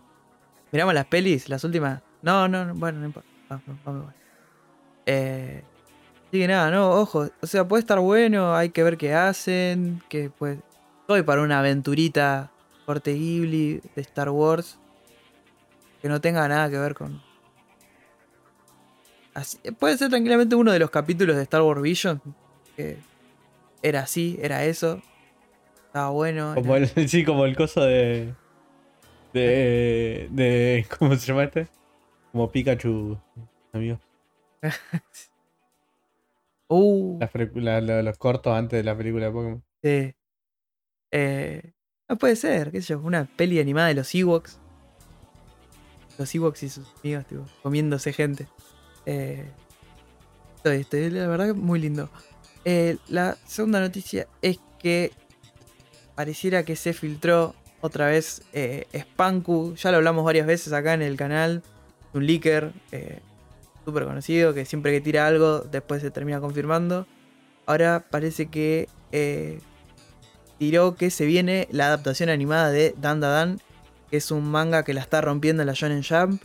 [0.72, 2.02] Miramos las pelis, las últimas.
[2.22, 3.30] No, no, no, bueno, no importa.
[3.50, 4.16] Vamos, vamos igual.
[5.06, 5.64] Eh,
[6.28, 7.30] así que nada, no, ojo.
[7.42, 10.02] O sea, puede estar bueno, hay que ver qué hacen.
[10.10, 10.60] Que pues.
[11.02, 12.50] Estoy para una aventurita
[12.86, 14.80] corte Ghibli de Star Wars.
[16.04, 17.20] Que no tenga nada que ver con.
[19.34, 22.22] Así, puede ser tranquilamente uno de los capítulos de Star Wars Vision.
[22.76, 22.98] Que
[23.82, 25.02] era así, era eso.
[25.88, 26.54] Estaba bueno.
[26.56, 28.34] como era- el, sí, como el coso de,
[29.34, 30.28] de.
[30.32, 30.86] de.
[31.00, 31.68] ¿Cómo se llama este?
[32.32, 33.18] Como Pikachu,
[33.72, 34.00] amigo.
[36.70, 37.20] Uh,
[37.56, 39.64] la- la- los cortos antes de la película de Pokémon.
[39.84, 40.16] Sí.
[41.12, 41.74] Eh,
[42.10, 44.60] no puede ser, qué sé yo, una peli animada de los Ewoks.
[46.18, 47.26] Los Ewoks y sus amigos,
[47.62, 48.48] comiéndose gente.
[49.06, 49.50] Eh,
[50.64, 52.10] la verdad que muy lindo.
[52.66, 55.12] Eh, la segunda noticia es que
[56.16, 59.76] pareciera que se filtró otra vez eh, Spanku.
[59.76, 61.64] Ya lo hablamos varias veces acá en el canal.
[62.14, 63.20] Un leaker eh,
[63.84, 67.08] súper conocido que siempre que tira algo después se termina confirmando.
[67.66, 69.60] Ahora parece que eh,
[70.60, 73.60] tiró que se viene la adaptación animada de Dan Da Dan,
[74.14, 76.40] que es un manga que la está rompiendo en la Shonen Jump.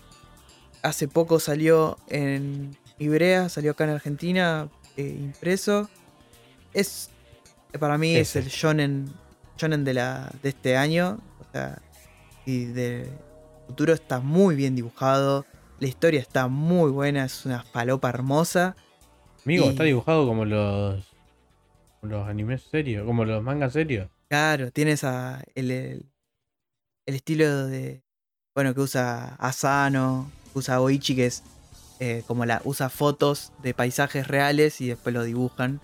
[0.83, 5.91] Hace poco salió en Ibrea, salió acá en Argentina, eh, impreso.
[6.73, 7.11] Es,
[7.79, 9.13] para mí es el shonen,
[9.59, 11.19] shonen de, la, de este año.
[11.41, 11.83] O sea,
[12.47, 13.11] y del
[13.67, 15.45] futuro está muy bien dibujado.
[15.79, 18.77] La historia está muy buena, es una falopa hermosa.
[19.45, 21.05] Amigo, Y- está dibujado como los.
[22.01, 24.09] los animes serios, como los mangas serios.
[24.31, 26.07] Claro, tiene esa, el, el,
[27.09, 28.03] el estilo de.
[28.55, 31.43] Bueno, que usa Asano, usa Oichi, que es
[32.01, 32.61] eh, como la.
[32.65, 35.81] usa fotos de paisajes reales y después lo dibujan.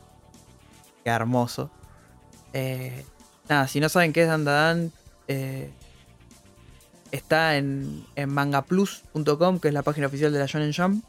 [1.03, 1.71] Queda hermoso.
[2.53, 3.07] Eh,
[3.49, 4.93] nada, si no saben qué es Dandadan,
[5.27, 5.71] eh,
[7.11, 11.03] está en, en mangaplus.com, que es la página oficial de la Shonen Jump.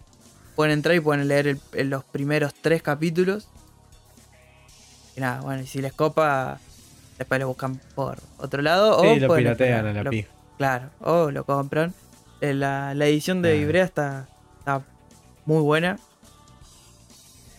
[0.56, 3.50] Pueden entrar y pueden leer los primeros tres capítulos.
[5.18, 6.62] Y nada, bueno, y si les copa,
[7.18, 9.02] después lo buscan por otro lado.
[9.02, 10.30] Sí, o lo piratean a la lo- pija.
[10.58, 11.94] Claro, o lo compran.
[12.42, 13.56] Eh, La, la edición de Ah.
[13.56, 14.28] Ibrea está,
[14.60, 14.82] está
[15.46, 15.98] muy buena.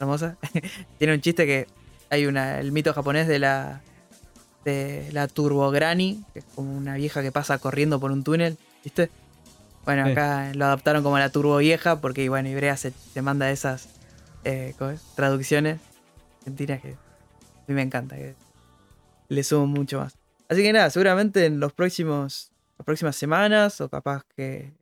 [0.01, 0.37] Hermosa.
[0.99, 1.67] Tiene un chiste que
[2.11, 3.81] hay una, el mito japonés de la
[4.65, 8.59] de la Turbo Granny, que es como una vieja que pasa corriendo por un túnel,
[8.83, 9.11] ¿viste?
[9.85, 10.11] Bueno, Sí.
[10.13, 13.89] acá lo adaptaron como la Turbo Vieja, porque bueno, Ibrea se, se manda esas
[14.43, 14.75] eh,
[15.15, 15.79] traducciones
[16.41, 18.35] argentinas que a mí me encanta, que
[19.29, 20.17] le sumo mucho más.
[20.49, 24.75] Así que nada, seguramente en los próximos, las próximas semanas, o capaz que en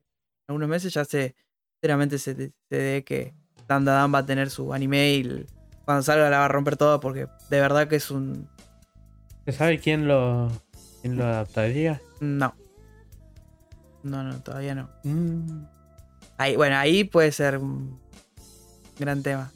[0.49, 1.35] algunos meses, ya se,
[1.75, 3.35] sinceramente se, se dé que
[3.67, 5.47] Dan Da Dan va a tener su anime y
[5.85, 8.49] cuando salga la va a romper toda, porque de verdad que es un.
[9.47, 10.51] ¿Se sabe quién lo,
[11.03, 12.01] quién lo adaptaría?
[12.21, 12.55] No.
[14.03, 14.91] No, no, todavía no.
[15.03, 15.65] Mm,
[16.37, 18.01] Ahí, bueno, ahí puede ser un
[18.99, 19.53] gran tema.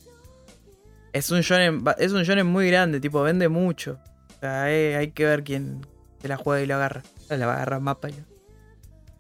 [1.12, 3.98] Es un shonen, es un shonen muy grande, tipo, vende mucho.
[4.38, 5.84] O sea, hay, hay que ver quién
[6.22, 7.02] se la juega y lo agarra.
[7.28, 8.24] La va a agarrar mapa ya.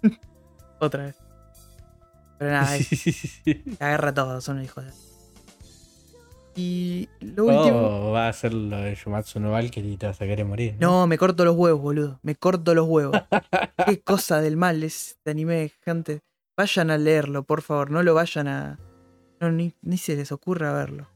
[0.78, 1.16] Otra vez.
[2.38, 2.76] Pero nada,
[3.80, 4.92] agarra todo, son hijos de.
[6.54, 7.80] Y lo último.
[7.80, 10.76] Oh, va a ser lo de Shumatsu no Valkyrie y te vas a querer morir.
[10.78, 12.20] No, me corto los huevos, boludo.
[12.22, 13.20] Me corto los huevos.
[13.86, 16.20] Qué cosa del mal es este anime, gente.
[16.56, 17.90] Vayan a leerlo, por favor.
[17.90, 18.78] No lo vayan a.
[19.40, 21.08] No, ni, ni se les ocurra verlo.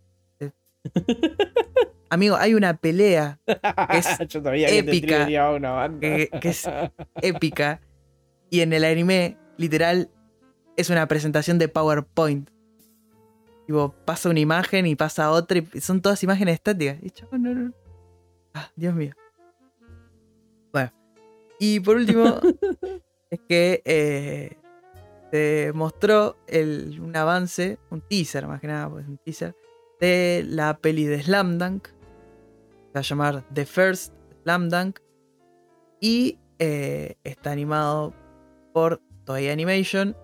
[2.12, 3.40] Amigo, hay una pelea
[3.88, 5.98] es Yo sabía épica, que te tiraría una banda.
[6.00, 6.68] que, que es
[7.22, 7.80] épica.
[8.50, 10.10] Y en el anime, literal,
[10.76, 12.50] es una presentación de PowerPoint.
[13.66, 16.98] Tipo, pasa una imagen y pasa otra y son todas imágenes estáticas.
[17.02, 17.72] Y yo, no, no.
[18.52, 19.14] Ah, Dios mío.
[20.70, 20.92] Bueno.
[21.58, 22.40] Y por último,
[23.30, 24.58] es que eh,
[25.30, 29.54] se mostró el- un avance, un teaser más que nada, pues un teaser,
[29.98, 31.88] de la peli de Slam Dunk.
[32.94, 35.00] Va a llamar The First Slam Dunk.
[36.00, 38.12] Y eh, está animado
[38.72, 40.16] por Toei Animation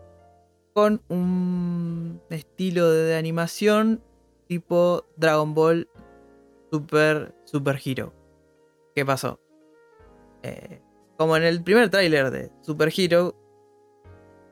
[0.74, 4.02] con un estilo de animación
[4.46, 5.88] tipo Dragon Ball
[6.70, 8.12] Super Super Hero.
[8.94, 9.40] ¿Qué pasó?
[10.42, 10.81] Eh,
[11.16, 13.35] como en el primer tráiler de Super Hero,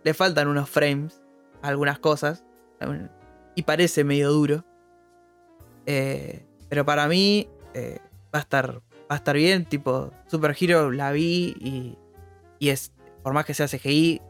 [0.03, 1.23] le faltan unos frames,
[1.63, 2.45] algunas cosas,
[3.55, 4.65] y parece medio duro.
[5.87, 7.49] Eh, pero para mí
[8.35, 11.97] va, a estar, va a estar bien, tipo Super Hero la vi y,
[12.59, 14.21] y es, por más que sea CGI,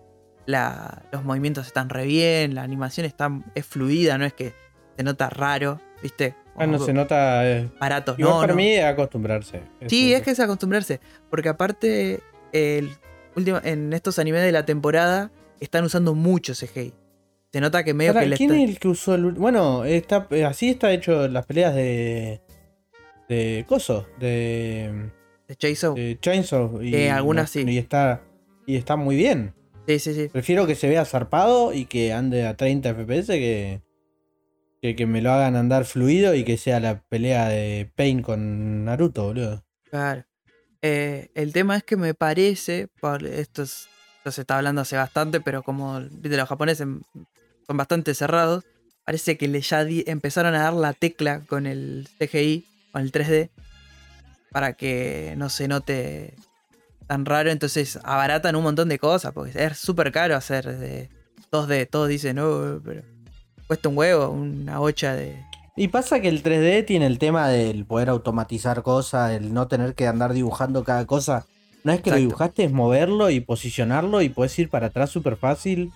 [0.46, 4.52] la- los movimientos están re bien, la animación está, es fluida, no es que
[4.96, 6.34] se nota raro, ¿viste?
[6.58, 7.46] Ah, no Como se nota.
[7.50, 8.56] eh, baratos, Igual no, para no.
[8.56, 9.60] mí es acostumbrarse.
[9.88, 11.00] Sí, es que es acostumbrarse.
[11.28, 12.20] Porque aparte,
[12.52, 12.90] el
[13.34, 15.30] último, en estos animes de la temporada
[15.60, 16.94] están usando mucho CGI.
[17.52, 19.84] Se nota que medio Pará, que le ¿Quién está- es el que usó el Bueno,
[19.84, 22.40] está, eh, así está hecho las peleas de.
[23.28, 25.10] De Coso, de.
[25.48, 25.94] de Chainsaw.
[25.94, 26.82] de Chainsaw.
[26.82, 27.64] Y, Eh, algunas sí.
[27.66, 28.22] Y está,
[28.66, 29.54] y está muy bien.
[29.86, 30.28] Sí, sí, sí.
[30.28, 33.80] Prefiero que se vea zarpado y que ande a 30 FPS que,
[34.82, 38.84] que, que me lo hagan andar fluido y que sea la pelea de Pain con
[38.84, 39.64] Naruto, boludo.
[39.90, 40.24] Claro.
[40.82, 44.96] Eh, el tema es que me parece, por esto, es- esto se está hablando hace
[44.96, 46.86] bastante, pero como viste, los japoneses
[47.66, 48.64] son bastante cerrados,
[49.04, 52.64] parece que le ya di- empezaron a dar la tecla con el CGI,
[52.96, 53.50] con el 3D,
[54.50, 56.32] para que no se note
[57.06, 57.50] tan raro.
[57.50, 61.10] Entonces abaratan un montón de cosas, porque es súper caro hacer de
[61.52, 61.90] 2D.
[61.90, 63.02] Todos dicen, no, pero
[63.66, 65.36] cuesta un huevo, una bocha de...
[65.76, 69.94] Y pasa que el 3D tiene el tema del poder automatizar cosas, el no tener
[69.94, 71.44] que andar dibujando cada cosa.
[71.84, 75.36] No es que lo dibujaste, es moverlo y posicionarlo y puedes ir para atrás súper
[75.36, 75.92] fácil.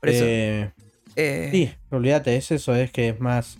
[0.00, 0.72] Por eso, Eh,
[1.16, 3.58] eh, sí, olvídate, es eso, es que es más...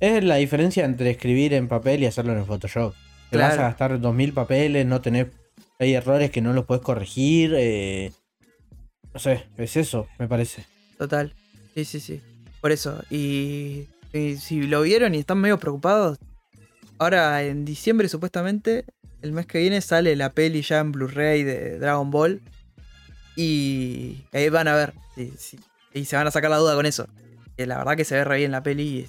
[0.00, 2.94] Es la diferencia entre escribir en papel y hacerlo en Photoshop.
[3.30, 5.28] Te vas a gastar 2000 papeles, no tenés...
[5.78, 7.54] Hay errores que no los puedes corregir.
[7.56, 8.12] eh,
[9.12, 10.64] no sé, es eso, me parece.
[10.98, 11.34] Total.
[11.74, 12.20] Sí, sí, sí.
[12.60, 13.02] Por eso.
[13.10, 16.18] Y, y si lo vieron y están medio preocupados,
[16.98, 18.84] ahora en diciembre supuestamente,
[19.22, 22.42] el mes que viene sale la peli ya en Blu-ray de Dragon Ball.
[23.36, 24.94] Y ahí van a ver.
[25.14, 25.58] sí, sí,
[25.92, 27.06] y se van a sacar la duda con eso.
[27.56, 29.08] Que la verdad que se ve re bien la peli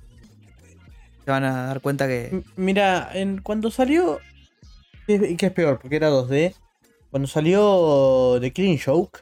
[1.27, 2.41] se van a dar cuenta que...
[2.55, 4.21] Mira, en, cuando salió.
[5.05, 5.77] ¿Qué, qué es peor?
[5.77, 6.55] Porque era 2D.
[7.11, 9.19] Cuando salió The Killing Joke,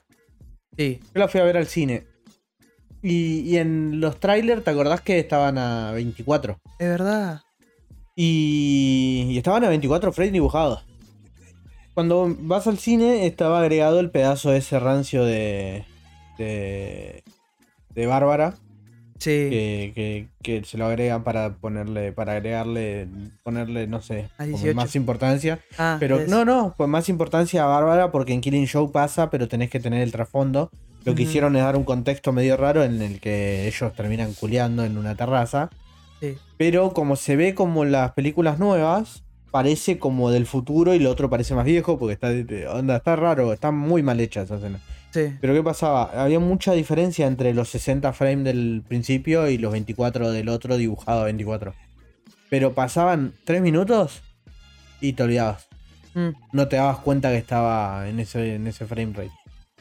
[0.78, 2.06] Sí, yo la fui a ver al cine.
[3.02, 6.60] Y, y en los trailers, ¿te acordás que estaban a 24?
[6.78, 7.42] es verdad.
[8.16, 10.86] Y, y estaban a 24 frames dibujados.
[11.96, 15.86] Cuando vas al cine, estaba agregado el pedazo ese rancio de.
[16.38, 17.24] de.
[17.96, 18.54] de Bárbara.
[19.18, 19.30] Sí.
[19.50, 23.08] que, que- que se lo agregan para ponerle, para agregarle,
[23.44, 24.76] ponerle, no sé, A como 18.
[24.76, 25.60] más importancia.
[25.78, 29.30] Ah, Pero es- no, no, pues más importancia a Bárbara porque en Killing Show pasa,
[29.30, 30.70] pero tenés que tener el trasfondo.
[31.06, 34.84] Lo que hicieron es dar un contexto medio raro en el que ellos terminan culeando
[34.84, 35.70] en una terraza.
[36.20, 36.36] Sí.
[36.58, 41.30] Pero como se ve como las películas nuevas, parece como del futuro y lo otro
[41.30, 42.30] parece más viejo porque está,
[42.74, 44.80] onda, está raro, está muy mal hecha esa escena.
[45.16, 45.34] Sí.
[45.40, 46.12] Pero ¿qué pasaba?
[46.22, 51.22] Había mucha diferencia entre los 60 frames del principio y los 24 del otro dibujado
[51.22, 51.74] a 24.
[52.50, 54.22] Pero pasaban 3 minutos
[55.00, 55.68] y te olvidabas.
[56.16, 59.32] Mm, No te dabas cuenta que estaba en ese, en ese frame rate.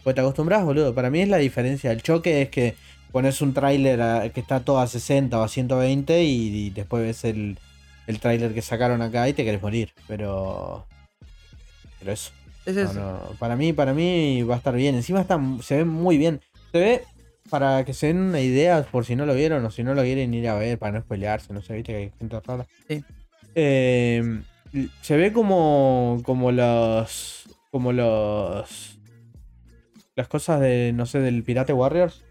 [0.04, 0.94] Pues te acostumbras, boludo.
[0.94, 1.90] Para mí es la diferencia.
[1.90, 2.76] El choque es que
[3.10, 7.24] pones un tráiler que está todo a 60 o a 120 y, y después ves
[7.24, 7.58] el,
[8.06, 9.92] el tráiler que sacaron acá y te querés morir.
[10.06, 10.86] Pero...
[11.98, 12.30] Pero eso.
[12.66, 12.94] Es No, eso.
[12.94, 14.94] no, Para mí, para mí va a estar bien.
[14.94, 16.40] Encima está, se ve muy bien.
[16.72, 17.02] Se ve,
[17.50, 20.02] para que se den una idea, por si no lo vieron o si no lo
[20.02, 22.66] quieren ir a ver, para no spoilearse, no sé, viste que hay gente rara.
[22.88, 23.04] Sí.
[23.54, 24.40] Eh,
[25.02, 28.98] se ve como, como los, como los,
[30.16, 32.22] las cosas de, no sé, del Pirate Warriors.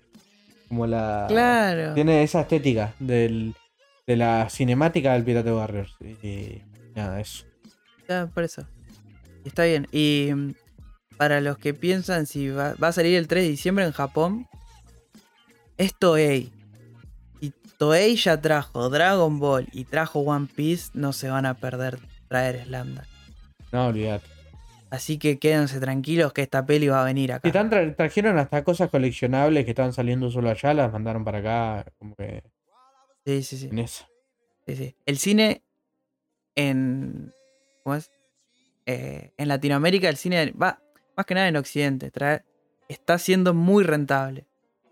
[0.67, 1.25] Como la...
[1.29, 1.93] Claro.
[1.93, 3.53] Tiene esa estética del...
[4.07, 5.95] de la cinemática del Pirate Warriors.
[6.01, 6.61] Y
[6.95, 7.45] nada, eso.
[8.09, 8.67] Ya, por eso.
[9.45, 9.87] Está bien.
[9.91, 10.53] Y mm,
[11.17, 14.47] para los que piensan si va, va a salir el 3 de diciembre en Japón,
[15.77, 16.51] es Toei.
[17.41, 21.99] Y Toei ya trajo Dragon Ball y trajo One Piece, no se van a perder
[22.27, 23.05] traer Slanda.
[23.71, 24.27] No, olvidate.
[24.91, 27.47] Así que quédense tranquilos que esta peli va a venir acá.
[27.47, 31.91] Y tra- trajeron hasta cosas coleccionables que estaban saliendo solo allá, las mandaron para acá,
[31.97, 32.43] como que
[33.25, 33.67] Sí, sí, sí.
[33.71, 34.05] en eso.
[34.67, 34.95] Sí, sí.
[35.07, 35.63] El cine
[36.55, 37.33] en.
[37.83, 38.11] ¿Cómo es?
[38.85, 40.79] Eh, en Latinoamérica, el cine va
[41.15, 42.11] más que nada en Occidente.
[42.11, 42.43] trae-
[42.89, 44.45] está siendo muy rentable.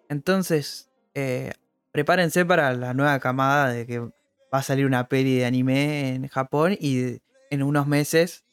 [0.10, 1.54] Entonces, eh,
[1.92, 4.12] prepárense para la nueva camada de que va
[4.60, 7.20] a salir una peli de anime en Japón y
[7.50, 8.44] en unos meses,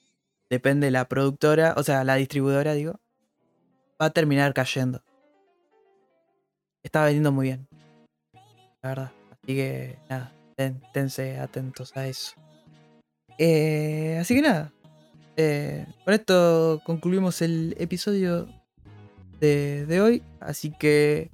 [0.50, 3.00] depende de la productora, o sea, la distribuidora, digo,
[4.00, 5.02] va a terminar cayendo.
[6.82, 7.68] Está vendiendo muy bien.
[8.82, 9.12] La verdad.
[9.32, 10.32] Así que, nada,
[11.42, 12.34] atentos a eso.
[13.38, 14.72] Eh, así que nada.
[15.40, 18.48] Eh, con esto concluimos el episodio
[19.38, 20.22] de, hoy.
[20.40, 21.30] Así que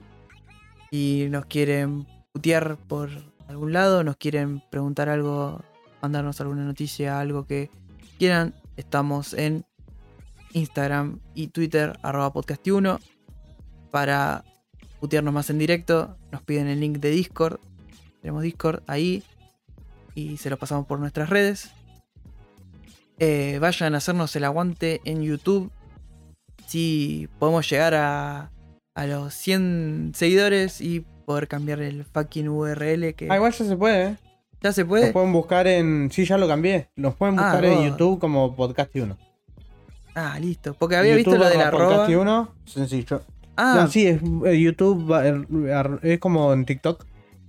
[0.91, 3.09] si nos quieren putear por
[3.49, 5.65] algún lado, nos quieren preguntar algo,
[6.03, 7.71] mandarnos alguna noticia, algo que
[8.19, 9.65] quieran, estamos en
[10.53, 13.01] Instagram y Twitter, arroba podcast1.
[13.91, 14.45] Para
[15.01, 17.59] putearnos más en directo, nos piden el link de Discord.
[18.21, 19.23] Tenemos Discord ahí
[20.15, 21.71] y se lo pasamos por nuestras redes.
[23.19, 25.71] Eh, vayan a hacernos el aguante en YouTube.
[26.67, 28.51] Si podemos llegar a,
[28.95, 33.77] a los 100 seguidores y poder cambiar el fucking URL que Ah, igual ya se
[33.77, 34.17] puede, ¿eh?
[34.61, 35.13] ya se Nos puede.
[35.13, 36.11] pueden buscar en.
[36.11, 36.89] Sí, ya lo cambié.
[36.97, 37.85] Nos pueden Ah, buscar en.
[37.91, 39.17] YouTube como Podcast1.
[40.15, 40.75] Ah, listo.
[40.75, 42.07] Porque había visto lo de la arroba.
[42.09, 43.23] Podcast1, sencillo.
[43.57, 47.05] Ah, No, sí, es eh, YouTube, er- es como en TikTok.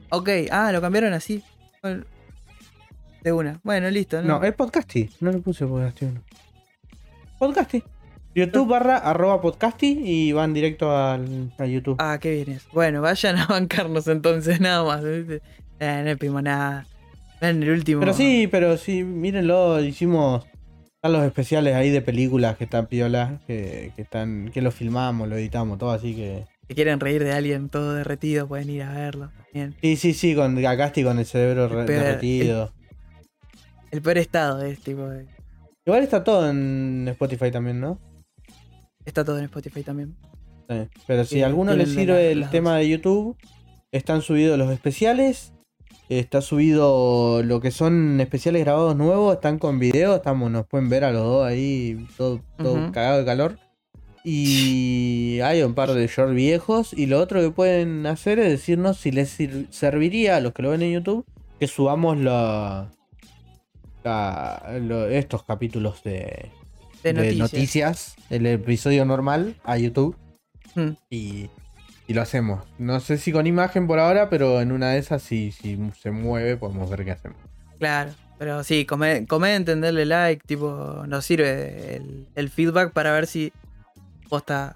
[0.10, 0.30] ok.
[0.52, 1.44] Ah, lo cambiaron así.
[1.82, 2.04] Bueno,
[3.26, 3.60] de una.
[3.64, 4.22] Bueno, listo.
[4.22, 5.10] No, es Podcasti.
[5.20, 6.22] No le puse Podcasti1.
[7.40, 7.84] Podcasti.
[8.36, 11.96] YouTube barra arroba podcasti y van directo al, a YouTube.
[12.00, 12.68] Ah, qué bien es.
[12.72, 15.04] Bueno, vayan a bancarnos entonces, nada más.
[15.04, 15.42] ¿viste?
[15.80, 16.86] Eh, no pedimos nada.
[17.42, 18.00] En el último.
[18.02, 20.46] Pero sí, pero sí, mírenlo, hicimos.
[20.98, 25.28] Están los especiales ahí de películas que están piolas, que, que están, que lo filmamos,
[25.28, 26.46] lo editamos, todo así que.
[26.68, 29.76] Si quieren reír de alguien todo derretido, pueden ir a verlo también.
[29.82, 32.72] Sí, sí, sí, con Gacasti con el cerebro re- Pero el- derretido.
[33.96, 35.08] El peor estado es tipo.
[35.08, 35.26] de-
[35.86, 37.98] Igual está todo en Spotify también, ¿no?
[39.06, 40.18] Está todo en Spotify también.
[40.70, 40.76] Sí.
[41.08, 43.38] Pero si a alguno le tienen sirve la- el las tema de YouTube,
[43.94, 45.54] están subidos los especiales.
[46.10, 51.06] Está subido lo que son especiales grabados nuevos, están con video, estamos, nos pueden ver
[51.06, 52.92] a los dos ahí, todo, todo Ujú.
[52.92, 53.58] cagado de calor.
[54.26, 56.92] Y hay un par de shorts viejos.
[56.94, 60.64] Y lo otro que pueden hacer es decirnos si les sir- serviría a los que
[60.64, 61.26] lo ven en YouTube
[61.60, 62.92] que subamos la,
[64.06, 66.52] la- lo- estos capítulos de,
[67.04, 67.40] De de noticias.
[67.40, 70.16] noticias, el episodio normal a YouTube
[70.76, 70.92] Hmm.
[71.10, 71.50] y,
[72.08, 72.64] y lo hacemos.
[72.78, 76.12] No sé si con imagen por ahora, pero en una de esas, si, si se
[76.12, 77.38] mueve, podemos ver qué hacemos.
[77.80, 78.12] Claro.
[78.38, 83.54] Pero sí, come- comenten, denle like, tipo, nos sirve el, el feedback para ver si
[84.30, 84.76] posta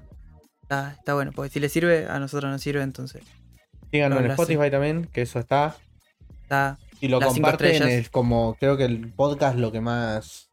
[0.62, 1.32] está, está bueno.
[1.36, 3.22] Porque si les sirve, a nosotros nos sirve, entonces
[3.92, 4.32] Síganos en.
[4.32, 5.76] Spotify también, que eso está.
[6.44, 6.78] está.
[7.00, 10.50] Si lo Las comparten, es como creo que el podcast lo que más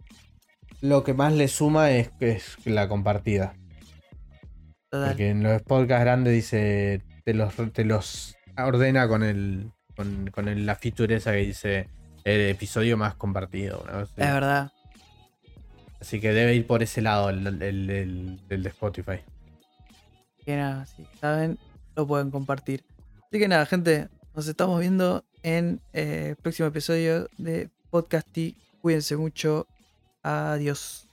[0.80, 3.54] lo que más le suma es, es la compartida.
[4.90, 5.08] Total.
[5.08, 10.48] Porque en los podcasts grandes dice te los, te los ordena con el con, con
[10.48, 11.88] el- la feature esa que dice
[12.24, 13.84] el episodio más compartido.
[13.90, 14.04] ¿no?
[14.06, 14.12] Sí.
[14.16, 14.70] Es verdad.
[16.00, 19.20] Así que debe ir por ese lado el, el- el- el de Spotify.
[20.44, 21.58] Que nada, si saben,
[21.96, 22.84] lo pueden compartir.
[23.26, 28.56] Así que nada, gente, nos estamos viendo en eh, el próximo episodio de Podcasty.
[28.82, 29.68] Cuídense mucho.
[30.24, 31.05] Adiós.